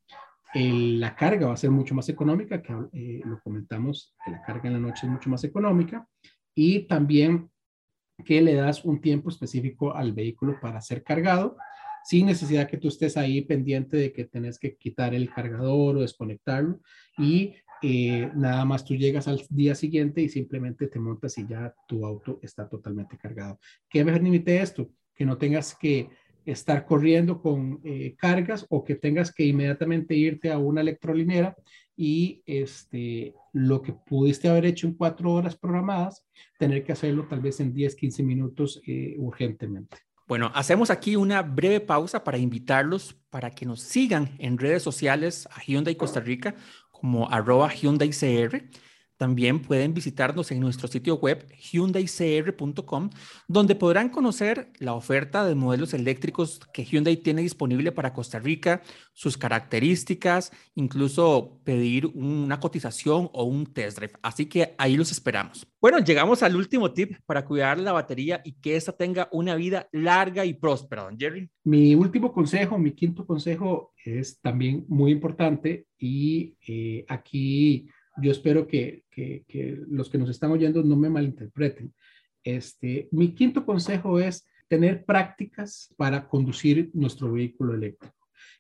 la 0.54 1.14
carga 1.14 1.48
va 1.48 1.52
a 1.52 1.58
ser 1.58 1.70
mucho 1.70 1.94
más 1.94 2.08
económica, 2.08 2.62
que 2.62 2.72
eh, 2.92 3.20
lo 3.24 3.40
comentamos, 3.40 4.14
que 4.24 4.30
la 4.30 4.42
carga 4.42 4.68
en 4.68 4.74
la 4.74 4.88
noche 4.88 5.06
es 5.06 5.12
mucho 5.12 5.28
más 5.28 5.44
económica, 5.44 6.06
y 6.54 6.86
también 6.86 7.50
que 8.24 8.40
le 8.40 8.54
das 8.54 8.84
un 8.84 9.00
tiempo 9.00 9.30
específico 9.30 9.94
al 9.94 10.12
vehículo 10.12 10.58
para 10.60 10.80
ser 10.80 11.02
cargado, 11.02 11.56
sin 12.04 12.26
necesidad 12.26 12.68
que 12.68 12.78
tú 12.78 12.88
estés 12.88 13.16
ahí 13.16 13.42
pendiente 13.42 13.96
de 13.96 14.12
que 14.12 14.24
tenés 14.24 14.58
que 14.58 14.76
quitar 14.76 15.14
el 15.14 15.30
cargador 15.30 15.96
o 15.96 16.00
desconectarlo 16.00 16.80
y 17.16 17.54
eh, 17.82 18.30
nada 18.34 18.64
más 18.64 18.84
tú 18.84 18.94
llegas 18.94 19.28
al 19.28 19.42
día 19.50 19.74
siguiente 19.74 20.20
y 20.20 20.28
simplemente 20.28 20.88
te 20.88 20.98
montas 20.98 21.38
y 21.38 21.46
ya 21.46 21.74
tu 21.86 22.04
auto 22.04 22.40
está 22.42 22.68
totalmente 22.68 23.16
cargado. 23.16 23.60
¿Qué 23.88 24.04
me 24.04 24.12
permite 24.12 24.60
esto? 24.60 24.90
Que 25.14 25.24
no 25.24 25.38
tengas 25.38 25.74
que 25.74 26.08
estar 26.50 26.86
corriendo 26.86 27.40
con 27.40 27.80
eh, 27.84 28.14
cargas 28.16 28.66
o 28.70 28.82
que 28.82 28.94
tengas 28.94 29.32
que 29.32 29.44
inmediatamente 29.44 30.14
irte 30.14 30.50
a 30.50 30.58
una 30.58 30.80
electrolinera 30.80 31.54
y 31.96 32.42
este, 32.46 33.34
lo 33.52 33.82
que 33.82 33.92
pudiste 33.92 34.48
haber 34.48 34.64
hecho 34.66 34.86
en 34.86 34.94
cuatro 34.94 35.32
horas 35.32 35.56
programadas, 35.56 36.24
tener 36.58 36.84
que 36.84 36.92
hacerlo 36.92 37.26
tal 37.28 37.40
vez 37.40 37.60
en 37.60 37.74
10, 37.74 37.96
15 37.96 38.22
minutos 38.22 38.80
eh, 38.86 39.14
urgentemente. 39.18 39.98
Bueno, 40.26 40.50
hacemos 40.54 40.90
aquí 40.90 41.16
una 41.16 41.42
breve 41.42 41.80
pausa 41.80 42.22
para 42.22 42.38
invitarlos 42.38 43.16
para 43.30 43.50
que 43.50 43.66
nos 43.66 43.80
sigan 43.80 44.30
en 44.38 44.58
redes 44.58 44.82
sociales 44.82 45.48
a 45.52 45.62
Hyundai 45.62 45.96
Costa 45.96 46.20
Rica 46.20 46.54
como 46.90 47.30
arroba 47.30 47.72
Hyundai 47.72 48.10
CR 48.10 48.62
también 49.18 49.60
pueden 49.60 49.92
visitarnos 49.92 50.50
en 50.52 50.60
nuestro 50.60 50.88
sitio 50.88 51.16
web 51.16 51.44
hyundaicr.com, 51.52 53.10
donde 53.48 53.74
podrán 53.74 54.08
conocer 54.08 54.70
la 54.78 54.94
oferta 54.94 55.44
de 55.44 55.56
modelos 55.56 55.92
eléctricos 55.92 56.60
que 56.72 56.84
Hyundai 56.84 57.16
tiene 57.16 57.42
disponible 57.42 57.90
para 57.92 58.12
Costa 58.12 58.38
Rica, 58.38 58.80
sus 59.12 59.36
características, 59.36 60.52
incluso 60.76 61.60
pedir 61.64 62.06
una 62.06 62.60
cotización 62.60 63.28
o 63.32 63.42
un 63.42 63.66
test 63.66 63.98
drive. 63.98 64.12
Así 64.22 64.46
que 64.46 64.74
ahí 64.78 64.96
los 64.96 65.10
esperamos. 65.10 65.66
Bueno, 65.80 65.98
llegamos 65.98 66.42
al 66.44 66.54
último 66.54 66.92
tip 66.92 67.16
para 67.26 67.44
cuidar 67.44 67.78
la 67.78 67.92
batería 67.92 68.40
y 68.44 68.52
que 68.52 68.76
esta 68.76 68.92
tenga 68.92 69.28
una 69.32 69.56
vida 69.56 69.88
larga 69.92 70.44
y 70.44 70.54
próspera, 70.54 71.02
don 71.02 71.18
Jerry. 71.18 71.50
Mi 71.64 71.94
último 71.96 72.32
consejo, 72.32 72.78
mi 72.78 72.92
quinto 72.92 73.26
consejo 73.26 73.92
es 74.04 74.40
también 74.40 74.84
muy 74.88 75.10
importante 75.10 75.86
y 75.98 76.56
eh, 76.66 77.04
aquí 77.08 77.88
yo 78.20 78.30
espero 78.30 78.66
que, 78.66 79.04
los 79.88 80.08
que 80.10 80.18
nos 80.18 80.30
están 80.30 80.50
oyendo 80.50 80.82
no 80.82 80.96
me 80.96 81.10
malinterpreten. 81.10 81.92
Este, 82.42 83.08
mi 83.10 83.34
quinto 83.34 83.64
consejo 83.64 84.20
es 84.20 84.46
tener 84.68 85.04
prácticas 85.04 85.92
para 85.96 86.28
conducir 86.28 86.90
nuestro 86.94 87.32
vehículo 87.32 87.74
eléctrico. 87.74 88.14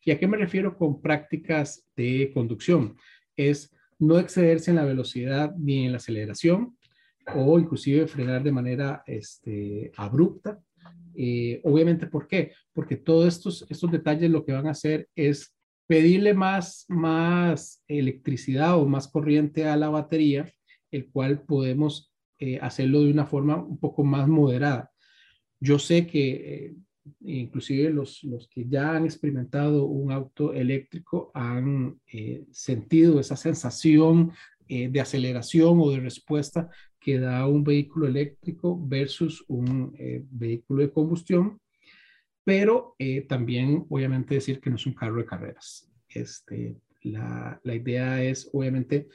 ¿Y 0.04 0.10
a 0.10 0.18
qué 0.18 0.26
me 0.26 0.36
refiero 0.36 0.76
con 0.76 1.00
prácticas 1.00 1.84
de 1.96 2.30
conducción? 2.32 2.96
Es 3.36 3.74
no 3.98 4.18
excederse 4.18 4.70
en 4.70 4.76
la 4.76 4.84
velocidad 4.84 5.54
ni 5.56 5.84
en 5.84 5.92
la 5.92 5.98
aceleración 5.98 6.76
o 7.34 7.58
inclusive 7.58 8.06
frenar 8.06 8.42
de 8.42 8.52
manera 8.52 9.02
este, 9.06 9.92
abrupta. 9.96 10.58
Eh, 11.14 11.60
obviamente, 11.64 12.06
¿por 12.06 12.26
qué? 12.26 12.52
Porque 12.72 12.96
todos 12.96 13.26
estos, 13.26 13.66
estos 13.68 13.90
detalles 13.90 14.30
lo 14.30 14.44
que 14.44 14.52
van 14.52 14.66
a 14.66 14.70
hacer 14.70 15.08
es 15.14 15.54
pedirle 15.88 16.34
más, 16.34 16.84
más 16.88 17.82
electricidad 17.88 18.78
o 18.78 18.86
más 18.86 19.08
corriente 19.08 19.66
a 19.66 19.76
la 19.76 19.88
batería, 19.88 20.52
el 20.90 21.10
cual 21.10 21.40
podemos 21.42 22.12
eh, 22.38 22.58
hacerlo 22.60 23.02
de 23.02 23.10
una 23.10 23.26
forma 23.26 23.56
un 23.56 23.78
poco 23.78 24.04
más 24.04 24.28
moderada. 24.28 24.92
Yo 25.58 25.78
sé 25.78 26.06
que 26.06 26.30
eh, 26.30 26.74
inclusive 27.20 27.90
los, 27.90 28.22
los, 28.22 28.48
que 28.48 28.66
ya 28.68 28.94
han 28.94 29.06
experimentado 29.06 29.86
un 29.86 30.12
auto 30.12 30.52
eléctrico 30.52 31.30
han 31.32 31.98
eh, 32.12 32.44
sentido 32.52 33.18
esa 33.18 33.36
sensación 33.36 34.32
de 34.68 35.00
aceleración 35.00 35.80
o 35.80 35.90
de 35.90 36.00
respuesta 36.00 36.68
que 37.00 37.18
da 37.18 37.46
un 37.46 37.64
vehículo 37.64 38.06
eléctrico 38.06 38.78
versus 38.78 39.42
un 39.48 39.96
vehículo 40.30 40.82
de 40.82 40.92
combustión 40.92 41.58
pero 42.48 42.94
eh, 42.98 43.26
también 43.28 43.84
obviamente 43.90 44.36
decir 44.36 44.58
que 44.58 44.70
no 44.70 44.76
es 44.76 44.86
un 44.86 44.94
carro 44.94 45.18
de 45.18 45.26
carreras. 45.26 45.86
Este, 46.08 46.78
la, 47.02 47.60
la, 47.62 47.74
idea 47.74 48.24
es 48.24 48.48
obviamente 48.54 49.06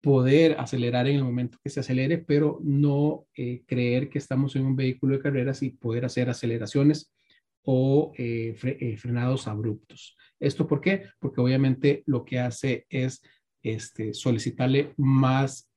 poder 0.00 0.56
acelerar 0.58 1.06
en 1.06 1.14
el 1.14 1.22
momento 1.22 1.60
que 1.62 1.70
se 1.70 1.78
acelere, 1.78 2.18
pero 2.18 2.58
no 2.64 3.28
eh, 3.36 3.62
creer 3.68 4.08
que 4.08 4.18
estamos 4.18 4.56
en 4.56 4.66
un 4.66 4.74
vehículo 4.74 5.14
de 5.14 5.22
carreras 5.22 5.62
y 5.62 5.70
poder 5.70 6.06
hacer 6.06 6.28
aceleraciones 6.28 7.14
o 7.62 8.10
eh, 8.18 8.56
frenados 8.98 9.46
abruptos. 9.46 10.16
¿Esto 10.40 10.66
por 10.66 10.80
qué? 10.80 11.04
Porque 11.20 11.40
obviamente 11.40 12.02
lo 12.06 12.24
que 12.24 12.40
hace 12.40 12.84
es 12.88 13.22
este, 13.62 14.12
solicitarle 14.12 14.92
más 14.96 15.70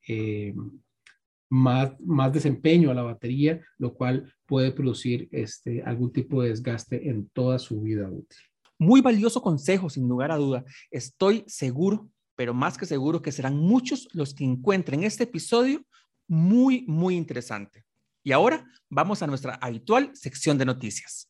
más, 1.49 1.99
más 1.99 2.32
desempeño 2.32 2.91
a 2.91 2.93
la 2.93 3.02
batería, 3.04 3.62
lo 3.78 3.93
cual 3.93 4.34
puede 4.49 4.71
producir 4.71 5.29
este, 5.31 5.83
algún 5.83 6.12
tipo 6.12 6.41
de 6.41 6.49
desgaste 6.49 7.07
en 7.07 7.29
toda 7.29 7.59
su 7.59 7.81
vida 7.81 8.09
útil. 8.09 8.39
Muy 8.79 8.99
valioso 8.99 9.41
consejo, 9.43 9.91
sin 9.91 10.09
lugar 10.09 10.31
a 10.31 10.38
duda. 10.38 10.65
Estoy 10.89 11.43
seguro, 11.45 12.09
pero 12.35 12.55
más 12.55 12.75
que 12.75 12.88
seguro 12.88 13.21
que 13.21 13.31
serán 13.31 13.55
muchos 13.57 14.07
los 14.12 14.33
que 14.33 14.43
encuentren 14.43 15.03
este 15.03 15.25
episodio 15.25 15.85
muy, 16.27 16.83
muy 16.88 17.15
interesante. 17.15 17.85
Y 18.23 18.31
ahora 18.31 18.65
vamos 18.89 19.21
a 19.21 19.27
nuestra 19.27 19.53
habitual 19.55 20.09
sección 20.15 20.57
de 20.57 20.65
noticias. 20.65 21.29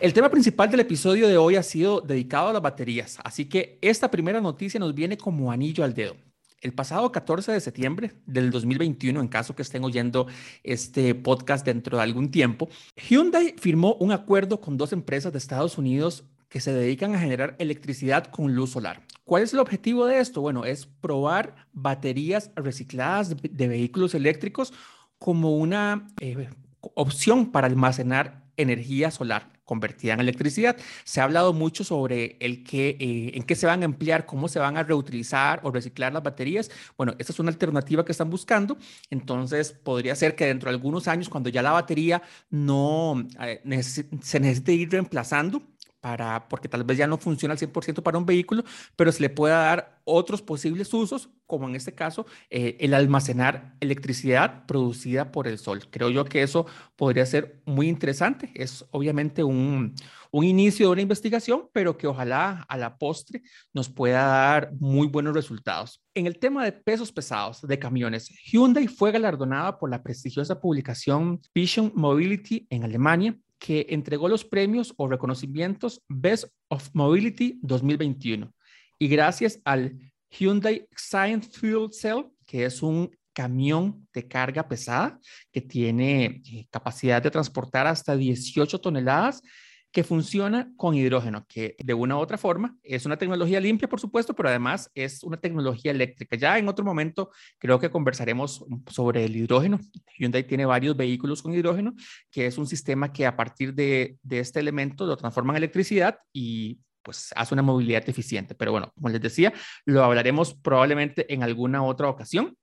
El 0.00 0.12
tema 0.14 0.30
principal 0.30 0.70
del 0.70 0.80
episodio 0.80 1.28
de 1.28 1.36
hoy 1.36 1.56
ha 1.56 1.62
sido 1.62 2.00
dedicado 2.00 2.48
a 2.48 2.52
las 2.54 2.62
baterías, 2.62 3.18
así 3.24 3.46
que 3.46 3.78
esta 3.82 4.10
primera 4.10 4.40
noticia 4.40 4.80
nos 4.80 4.94
viene 4.94 5.18
como 5.18 5.52
anillo 5.52 5.84
al 5.84 5.94
dedo. 5.94 6.16
El 6.60 6.72
pasado 6.72 7.12
14 7.12 7.52
de 7.52 7.60
septiembre 7.60 8.12
del 8.24 8.50
2021, 8.50 9.20
en 9.20 9.28
caso 9.28 9.54
que 9.54 9.62
estén 9.62 9.84
oyendo 9.84 10.26
este 10.62 11.14
podcast 11.14 11.66
dentro 11.66 11.98
de 11.98 12.02
algún 12.02 12.30
tiempo, 12.30 12.68
Hyundai 12.96 13.54
firmó 13.58 13.94
un 13.96 14.12
acuerdo 14.12 14.60
con 14.60 14.76
dos 14.76 14.92
empresas 14.92 15.32
de 15.32 15.38
Estados 15.38 15.76
Unidos 15.76 16.24
que 16.48 16.60
se 16.60 16.72
dedican 16.72 17.14
a 17.14 17.18
generar 17.18 17.56
electricidad 17.58 18.26
con 18.28 18.54
luz 18.54 18.70
solar. 18.70 19.02
¿Cuál 19.24 19.42
es 19.42 19.52
el 19.52 19.58
objetivo 19.58 20.06
de 20.06 20.20
esto? 20.20 20.40
Bueno, 20.40 20.64
es 20.64 20.86
probar 20.86 21.56
baterías 21.72 22.50
recicladas 22.56 23.36
de, 23.36 23.68
vehículos 23.68 24.14
eléctricos 24.14 24.72
como 25.18 25.56
una 25.56 26.08
eh, 26.20 26.48
opción 26.80 27.52
para 27.52 27.66
almacenar 27.66 28.44
energía 28.56 29.10
solar 29.10 29.55
convertida 29.66 30.14
en 30.14 30.20
electricidad. 30.20 30.76
Se 31.04 31.20
ha 31.20 31.24
hablado 31.24 31.52
mucho 31.52 31.84
sobre 31.84 32.38
el 32.40 32.64
que, 32.64 32.96
eh, 32.98 33.32
en 33.34 33.42
qué 33.42 33.54
se 33.54 33.66
van 33.66 33.82
a 33.82 33.84
emplear, 33.84 34.24
cómo 34.24 34.48
se 34.48 34.58
van 34.58 34.78
a 34.78 34.82
reutilizar 34.82 35.60
o 35.62 35.70
reciclar 35.70 36.14
las 36.14 36.22
baterías. 36.22 36.70
Bueno, 36.96 37.14
esta 37.18 37.32
es 37.32 37.40
una 37.40 37.50
alternativa 37.50 38.04
que 38.04 38.12
están 38.12 38.30
buscando. 38.30 38.78
Entonces, 39.10 39.72
podría 39.72 40.14
ser 40.16 40.34
que 40.34 40.46
dentro 40.46 40.70
de 40.70 40.76
algunos 40.76 41.08
años, 41.08 41.28
cuando 41.28 41.50
ya 41.50 41.60
la 41.60 41.72
batería 41.72 42.22
no 42.48 43.26
eh, 43.40 43.60
se 43.82 44.40
necesite 44.40 44.72
ir 44.72 44.90
reemplazando, 44.90 45.62
para, 46.06 46.46
porque 46.48 46.68
tal 46.68 46.84
vez 46.84 46.98
ya 46.98 47.08
no 47.08 47.18
funciona 47.18 47.54
al 47.54 47.58
100% 47.58 48.00
para 48.00 48.16
un 48.16 48.24
vehículo, 48.24 48.62
pero 48.94 49.10
se 49.10 49.20
le 49.20 49.28
pueda 49.28 49.58
dar 49.58 50.00
otros 50.04 50.40
posibles 50.40 50.94
usos, 50.94 51.30
como 51.48 51.68
en 51.68 51.74
este 51.74 51.96
caso 51.96 52.26
eh, 52.48 52.76
el 52.78 52.94
almacenar 52.94 53.74
electricidad 53.80 54.66
producida 54.66 55.32
por 55.32 55.48
el 55.48 55.58
sol. 55.58 55.80
Creo 55.90 56.08
yo 56.10 56.24
que 56.24 56.42
eso 56.42 56.64
podría 56.94 57.26
ser 57.26 57.60
muy 57.64 57.88
interesante. 57.88 58.52
Es 58.54 58.84
obviamente 58.92 59.42
un, 59.42 59.96
un 60.30 60.44
inicio 60.44 60.86
de 60.86 60.92
una 60.92 61.02
investigación, 61.02 61.68
pero 61.72 61.98
que 61.98 62.06
ojalá 62.06 62.64
a 62.68 62.76
la 62.76 62.98
postre 62.98 63.42
nos 63.74 63.88
pueda 63.88 64.24
dar 64.24 64.72
muy 64.78 65.08
buenos 65.08 65.34
resultados. 65.34 66.04
En 66.14 66.28
el 66.28 66.38
tema 66.38 66.64
de 66.64 66.70
pesos 66.70 67.10
pesados 67.10 67.62
de 67.62 67.78
camiones, 67.80 68.28
Hyundai 68.44 68.86
fue 68.86 69.10
galardonada 69.10 69.76
por 69.76 69.90
la 69.90 70.04
prestigiosa 70.04 70.60
publicación 70.60 71.40
Vision 71.52 71.90
Mobility 71.96 72.68
en 72.70 72.84
Alemania 72.84 73.36
que 73.58 73.86
entregó 73.90 74.28
los 74.28 74.44
premios 74.44 74.94
o 74.96 75.08
reconocimientos 75.08 76.02
Best 76.08 76.46
of 76.68 76.90
Mobility 76.92 77.58
2021. 77.62 78.52
Y 78.98 79.08
gracias 79.08 79.60
al 79.64 79.98
Hyundai 80.30 80.86
Science 80.96 81.50
Fuel 81.50 81.88
Cell, 81.92 82.24
que 82.44 82.64
es 82.64 82.82
un 82.82 83.10
camión 83.32 84.08
de 84.14 84.26
carga 84.26 84.66
pesada 84.66 85.20
que 85.52 85.60
tiene 85.60 86.42
eh, 86.46 86.66
capacidad 86.70 87.22
de 87.22 87.30
transportar 87.30 87.86
hasta 87.86 88.16
18 88.16 88.80
toneladas 88.80 89.42
que 89.96 90.04
funciona 90.04 90.70
con 90.76 90.94
hidrógeno, 90.94 91.46
que 91.48 91.74
de 91.82 91.94
una 91.94 92.16
u 92.16 92.18
otra 92.18 92.36
forma 92.36 92.76
es 92.82 93.06
una 93.06 93.16
tecnología 93.16 93.58
limpia, 93.60 93.88
por 93.88 93.98
supuesto, 93.98 94.34
pero 94.34 94.50
además 94.50 94.90
es 94.94 95.22
una 95.22 95.38
tecnología 95.38 95.90
eléctrica. 95.90 96.36
Ya 96.36 96.58
en 96.58 96.68
otro 96.68 96.84
momento 96.84 97.30
creo 97.58 97.80
que 97.80 97.88
conversaremos 97.88 98.62
sobre 98.90 99.24
el 99.24 99.34
hidrógeno. 99.34 99.80
Hyundai 100.18 100.46
tiene 100.46 100.66
varios 100.66 100.98
vehículos 100.98 101.40
con 101.40 101.54
hidrógeno, 101.54 101.94
que 102.30 102.44
es 102.44 102.58
un 102.58 102.66
sistema 102.66 103.10
que 103.10 103.24
a 103.24 103.38
partir 103.38 103.72
de, 103.72 104.18
de 104.22 104.40
este 104.40 104.60
elemento 104.60 105.06
lo 105.06 105.16
transforma 105.16 105.54
en 105.54 105.56
electricidad 105.56 106.18
y 106.30 106.78
pues 107.00 107.32
hace 107.34 107.54
una 107.54 107.62
movilidad 107.62 108.06
eficiente. 108.06 108.54
Pero 108.54 108.72
bueno, 108.72 108.92
como 108.96 109.08
les 109.08 109.22
decía, 109.22 109.54
lo 109.86 110.04
hablaremos 110.04 110.52
probablemente 110.52 111.32
en 111.32 111.42
alguna 111.42 111.82
otra 111.82 112.10
ocasión. 112.10 112.54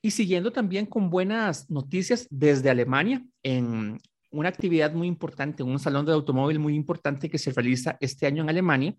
Y 0.00 0.12
siguiendo 0.12 0.50
también 0.50 0.86
con 0.86 1.10
buenas 1.10 1.68
noticias 1.68 2.26
desde 2.30 2.70
Alemania, 2.70 3.22
en 3.42 4.00
una 4.30 4.48
actividad 4.48 4.92
muy 4.92 5.08
importante, 5.08 5.62
un 5.62 5.78
salón 5.78 6.06
de 6.06 6.12
automóvil 6.12 6.58
muy 6.58 6.74
importante 6.74 7.28
que 7.28 7.38
se 7.38 7.52
realiza 7.52 7.96
este 8.00 8.26
año 8.26 8.42
en 8.42 8.50
Alemania, 8.50 8.94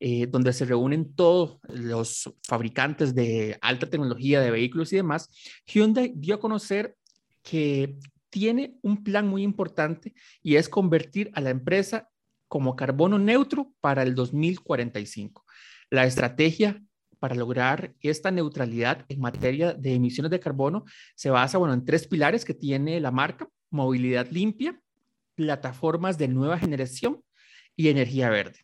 eh, 0.00 0.26
donde 0.26 0.52
se 0.52 0.64
reúnen 0.64 1.14
todos 1.14 1.58
los 1.68 2.30
fabricantes 2.46 3.14
de 3.14 3.58
alta 3.60 3.88
tecnología 3.88 4.40
de 4.40 4.50
vehículos 4.50 4.92
y 4.92 4.96
demás. 4.96 5.30
Hyundai 5.66 6.12
dio 6.14 6.36
a 6.36 6.40
conocer 6.40 6.96
que 7.42 7.96
tiene 8.30 8.76
un 8.82 9.04
plan 9.04 9.28
muy 9.28 9.42
importante 9.42 10.12
y 10.42 10.56
es 10.56 10.68
convertir 10.68 11.30
a 11.34 11.40
la 11.40 11.50
empresa 11.50 12.08
como 12.48 12.76
carbono 12.76 13.18
neutro 13.18 13.72
para 13.80 14.02
el 14.02 14.14
2045. 14.14 15.44
La 15.90 16.04
estrategia 16.04 16.82
para 17.18 17.34
lograr 17.34 17.94
esta 18.00 18.30
neutralidad 18.30 19.06
en 19.08 19.20
materia 19.20 19.72
de 19.72 19.94
emisiones 19.94 20.30
de 20.30 20.40
carbono 20.40 20.84
se 21.14 21.30
basa 21.30 21.58
bueno, 21.58 21.72
en 21.72 21.84
tres 21.84 22.06
pilares 22.06 22.44
que 22.44 22.54
tiene 22.54 23.00
la 23.00 23.10
marca 23.10 23.48
movilidad 23.74 24.30
limpia, 24.30 24.80
plataformas 25.34 26.16
de 26.16 26.28
nueva 26.28 26.58
generación 26.58 27.22
y 27.76 27.88
energía 27.88 28.30
verde. 28.30 28.60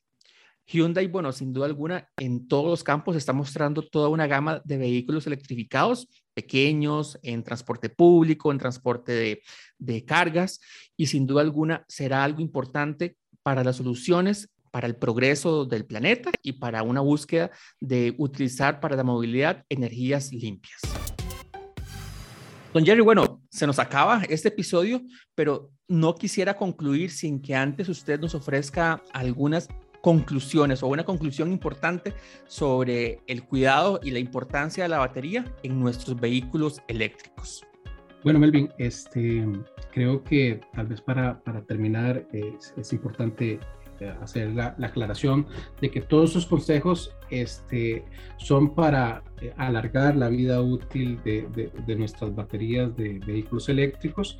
Hyundai, 0.67 1.09
bueno, 1.09 1.33
sin 1.33 1.53
duda 1.53 1.67
alguna, 1.67 2.09
en 2.17 2.47
todos 2.47 2.67
los 2.67 2.85
campos 2.85 3.17
está 3.17 3.33
mostrando 3.33 3.83
toda 3.83 4.09
una 4.09 4.29
gama 4.29 4.63
de 4.65 4.79
vehículos 4.79 5.27
electrificados, 5.27 6.09
pequeños, 6.33 7.19
en 7.23 7.43
transporte 7.43 7.89
público, 7.89 8.53
en 8.53 8.59
transporte 8.59 9.43
de, 9.79 10.05
cargas, 10.05 10.61
y 10.97 11.07
sin 11.07 11.27
duda 11.27 11.43
alguna 11.43 11.85
será 11.89 12.23
algo 12.23 12.41
importante 12.41 13.17
para 13.43 13.65
las 13.65 13.77
soluciones, 13.77 14.49
para 14.71 14.87
el 14.87 14.95
progreso 14.95 15.65
del 15.65 15.87
planeta 15.87 16.31
y 16.41 16.53
para 16.53 16.85
una 16.85 17.01
búsqueda 17.01 17.51
de 17.81 18.15
utilizar 18.19 18.79
para 18.79 18.95
la 18.95 19.03
movilidad 19.03 19.65
energías 19.69 20.33
limpias. 20.33 20.81
Don 22.73 22.87
Jerry, 22.87 23.01
bueno, 23.01 23.30
se 23.51 23.67
nos 23.67 23.79
acaba 23.79 24.23
este 24.29 24.49
episodio, 24.49 25.03
pero 25.35 25.71
no 25.89 26.15
quisiera 26.15 26.57
concluir 26.57 27.11
sin 27.11 27.43
que 27.43 27.55
antes 27.55 27.89
usted 27.89 28.21
nos 28.21 28.35
ofrezca 28.35 29.03
algunas 29.13 29.69
conclusiones 30.01 30.83
o 30.83 30.87
una 30.87 31.05
conclusión 31.05 31.53
importante 31.53 32.15
sobre 32.47 33.21
el 33.27 33.45
cuidado 33.45 34.01
y 34.03 34.13
la 34.13 34.19
importancia 34.19 34.85
de 34.85 34.89
la 34.89 34.99
batería 34.99 35.45
en 35.63 35.79
nuestros 35.79 36.19
vehículos 36.19 36.81
eléctricos. 36.89 37.65
Bueno, 38.23 38.39
Melvin, 38.39 38.71
este, 38.79 39.47
creo 39.93 40.23
que 40.23 40.61
tal 40.75 40.87
vez 40.87 41.01
para, 41.01 41.43
para 41.43 41.63
terminar 41.63 42.27
es, 42.33 42.75
es 42.77 42.93
importante 42.93 43.59
hacer 44.09 44.51
la, 44.55 44.75
aclaración 44.81 45.47
de 45.81 45.91
que 45.91 46.01
todos 46.01 46.31
esos 46.31 46.47
consejos 46.47 47.15
este, 47.31 48.05
son 48.37 48.75
para 48.75 49.23
eh, 49.41 49.53
alargar 49.57 50.17
la 50.17 50.29
vida 50.29 50.61
útil 50.63 51.21
de, 51.25 51.71
de, 51.87 51.97
nuestras 51.97 52.35
baterías 52.35 52.97
de 52.97 53.21
vehículos 53.27 53.69
eléctricos. 53.69 54.39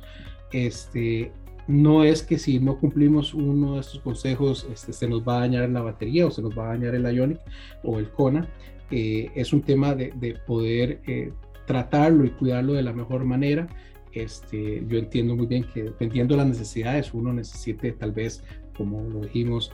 Este, 0.51 1.31
no 1.67 2.03
es 2.03 2.23
que 2.23 2.37
si 2.37 2.59
no 2.59 2.77
cumplimos 2.77 3.33
uno 3.33 3.75
de 3.75 3.81
estos 3.81 3.99
consejos 3.99 4.67
este, 4.71 4.93
se 4.93 5.07
nos 5.07 5.21
va 5.21 5.37
a 5.37 5.39
dañar 5.41 5.69
la 5.69 5.81
batería 5.81 6.25
o 6.25 6.31
se 6.31 6.41
nos 6.41 6.57
va 6.57 6.65
a 6.65 6.69
dañar 6.69 6.95
el 6.95 7.05
Ionic 7.15 7.39
o 7.83 7.99
el 7.99 8.09
Kona. 8.09 8.47
Eh, 8.89 9.29
es 9.35 9.53
un 9.53 9.61
tema 9.61 9.95
de, 9.95 10.11
de 10.15 10.35
poder 10.45 11.01
eh, 11.07 11.31
tratarlo 11.65 12.25
y 12.25 12.31
cuidarlo 12.31 12.73
de 12.73 12.81
la 12.81 12.93
mejor 12.93 13.23
manera. 13.23 13.67
Este, 14.13 14.83
yo 14.87 14.97
entiendo 14.97 15.35
muy 15.35 15.45
bien 15.47 15.63
que 15.63 15.83
dependiendo 15.83 16.33
de 16.33 16.39
las 16.39 16.47
necesidades, 16.47 17.13
uno 17.13 17.31
necesite 17.31 17.93
tal 17.93 18.11
vez 18.11 18.43
como 18.75 19.03
lo 19.09 19.21
dijimos, 19.21 19.71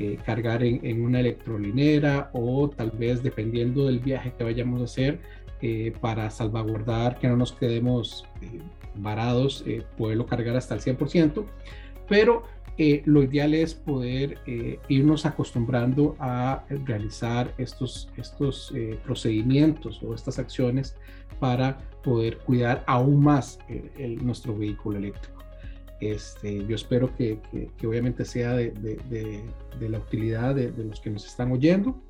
eh, 0.00 0.16
cargar 0.24 0.62
en, 0.62 1.02
una 1.02 1.18
electrolinera 1.18 2.30
o 2.32 2.70
tal 2.70 2.92
vez 2.92 3.20
dependiendo 3.20 3.86
del 3.86 3.98
viaje 3.98 4.32
que 4.38 4.44
vayamos 4.44 4.80
a 4.80 4.84
hacer 4.84 5.18
eh, 5.60 5.92
para 6.00 6.30
salvaguardar 6.30 7.18
que 7.18 7.26
no 7.26 7.36
nos 7.36 7.50
quedemos 7.50 8.24
eh, 8.40 8.60
varados, 8.94 9.64
poderlo 9.96 10.24
cargar 10.26 10.56
hasta 10.56 10.76
el 10.76 10.80
100%, 10.80 11.44
pero 12.08 12.44
lo 13.06 13.24
ideal 13.24 13.54
es 13.54 13.74
poder 13.74 14.38
irnos 14.88 15.26
acostumbrando 15.26 16.14
a 16.20 16.64
realizar 16.86 17.52
estos, 17.58 18.08
estos 18.16 18.72
procedimientos 19.04 20.00
o 20.04 20.14
estas 20.14 20.38
acciones 20.38 20.96
para 21.40 21.78
poder 22.04 22.38
cuidar 22.38 22.84
aún 22.86 23.20
más 23.20 23.58
nuestro 24.20 24.56
vehículo 24.56 24.98
eléctrico. 24.98 25.37
Este, 26.00 26.64
yo 26.66 26.76
espero 26.76 27.14
que, 27.16 27.40
obviamente 27.84 28.24
sea 28.24 28.54
de, 28.54 29.44
la 29.80 29.98
utilidad 29.98 30.54
de, 30.54 30.72
los 30.84 31.00
que 31.00 31.10
nos 31.10 31.26
están 31.26 31.52
oyendo 31.52 32.00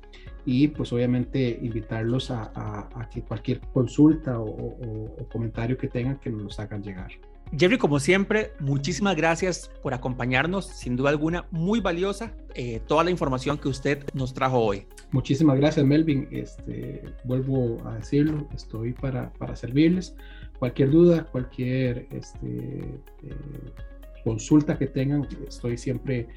y 0.45 0.67
pues 0.69 0.91
obviamente 0.93 1.59
invitarlos 1.61 2.31
a, 2.31 3.09
que 3.13 3.21
cualquier 3.21 3.59
consulta 3.73 4.39
o, 4.39 5.27
comentario 5.31 5.77
que 5.77 5.87
tengan 5.87 6.19
que 6.19 6.29
nos 6.29 6.59
hagan 6.59 6.83
llegar. 6.83 7.11
Jerry, 7.57 7.79
como 7.79 7.99
siempre, 7.99 8.51
muchísimas 8.59 9.15
gracias 9.15 9.71
por 9.81 9.95
acompañarnos. 9.95 10.67
Sin 10.67 10.95
duda 10.95 11.09
alguna, 11.09 11.45
muy 11.49 11.79
valiosa 11.79 12.31
eh, 12.53 12.79
toda 12.87 13.03
la 13.03 13.09
información 13.09 13.57
que 13.57 13.67
usted 13.69 14.03
nos 14.13 14.35
trajo 14.35 14.59
hoy. 14.59 14.85
Muchísimas 15.11 15.57
gracias, 15.57 15.83
Melvin. 15.83 16.27
Este, 16.29 17.03
vuelvo 17.23 17.77
a 17.87 17.95
decirlo, 17.95 18.47
estoy 18.53 18.93
para, 18.93 19.33
para 19.33 19.55
servirles. 19.55 20.15
Cualquier 20.59 20.91
duda, 20.91 21.25
cualquier 21.25 22.07
este, 22.11 22.47
eh, 22.47 23.71
consulta 24.23 24.77
que 24.77 24.87
tengan, 24.87 25.27
estoy 25.47 25.77
siempre 25.77 26.27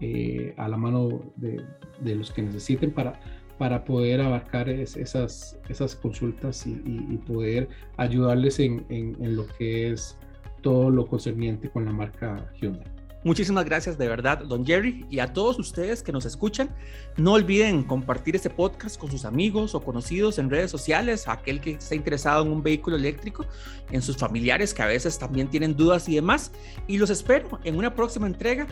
eh, 0.00 0.54
a 0.56 0.68
la 0.68 0.76
mano 0.76 1.32
de, 1.36 2.14
los 2.14 2.30
que 2.30 2.42
necesiten 2.42 2.92
para, 2.92 3.20
para 3.58 3.84
poder 3.84 4.20
abarcar 4.20 4.68
esas, 4.68 5.58
esas 5.68 5.96
consultas 5.96 6.66
y, 6.66 6.80
y, 6.86 7.16
poder 7.26 7.68
ayudarles 7.96 8.60
en, 8.60 8.84
en, 8.88 9.16
en 9.20 9.36
lo 9.36 9.46
que 9.46 9.90
es 9.90 10.16
todo 10.62 10.90
lo 10.90 11.06
concerniente 11.06 11.68
con 11.68 11.84
la 11.84 11.92
marca 11.92 12.50
Hyundai. 12.60 13.01
Muchísimas 13.24 13.64
gracias 13.64 13.96
de 13.98 14.08
verdad, 14.08 14.38
don 14.38 14.66
Jerry, 14.66 15.06
y 15.08 15.20
a 15.20 15.32
todos 15.32 15.58
ustedes 15.58 16.02
que 16.02 16.10
nos 16.10 16.24
escuchan. 16.24 16.74
No 17.16 17.34
olviden 17.34 17.84
compartir 17.84 18.34
este 18.34 18.50
podcast 18.50 18.98
con 18.98 19.10
sus 19.10 19.24
amigos 19.24 19.74
o 19.74 19.80
conocidos 19.80 20.38
en 20.38 20.50
redes 20.50 20.70
sociales, 20.70 21.28
aquel 21.28 21.60
que 21.60 21.72
esté 21.72 21.94
interesado 21.94 22.44
en 22.44 22.50
un 22.50 22.62
vehículo 22.62 22.96
eléctrico, 22.96 23.46
en 23.90 24.02
sus 24.02 24.16
familiares 24.16 24.74
que 24.74 24.82
a 24.82 24.86
veces 24.86 25.18
también 25.18 25.48
tienen 25.48 25.76
dudas 25.76 26.08
y 26.08 26.16
demás. 26.16 26.50
Y 26.88 26.98
los 26.98 27.10
espero 27.10 27.60
en 27.62 27.76
una 27.76 27.94
próxima 27.94 28.26
entrega. 28.26 28.66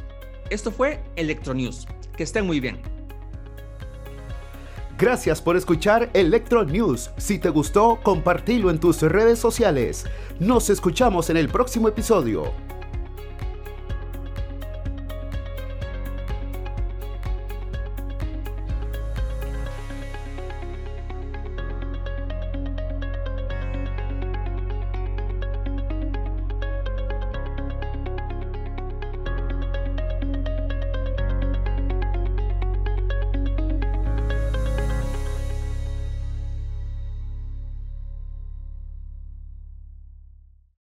Esto 0.50 0.72
fue 0.72 1.00
Electronews. 1.14 1.86
Que 2.16 2.24
estén 2.24 2.46
muy 2.46 2.58
bien. 2.58 2.80
Gracias 4.98 5.40
por 5.40 5.56
escuchar 5.56 6.10
Electro 6.12 6.64
News. 6.64 7.10
Si 7.16 7.38
te 7.38 7.48
gustó, 7.48 8.00
compartilo 8.02 8.68
en 8.68 8.80
tus 8.80 9.00
redes 9.00 9.38
sociales. 9.38 10.04
Nos 10.40 10.68
escuchamos 10.68 11.30
en 11.30 11.38
el 11.38 11.48
próximo 11.48 11.88
episodio. 11.88 12.52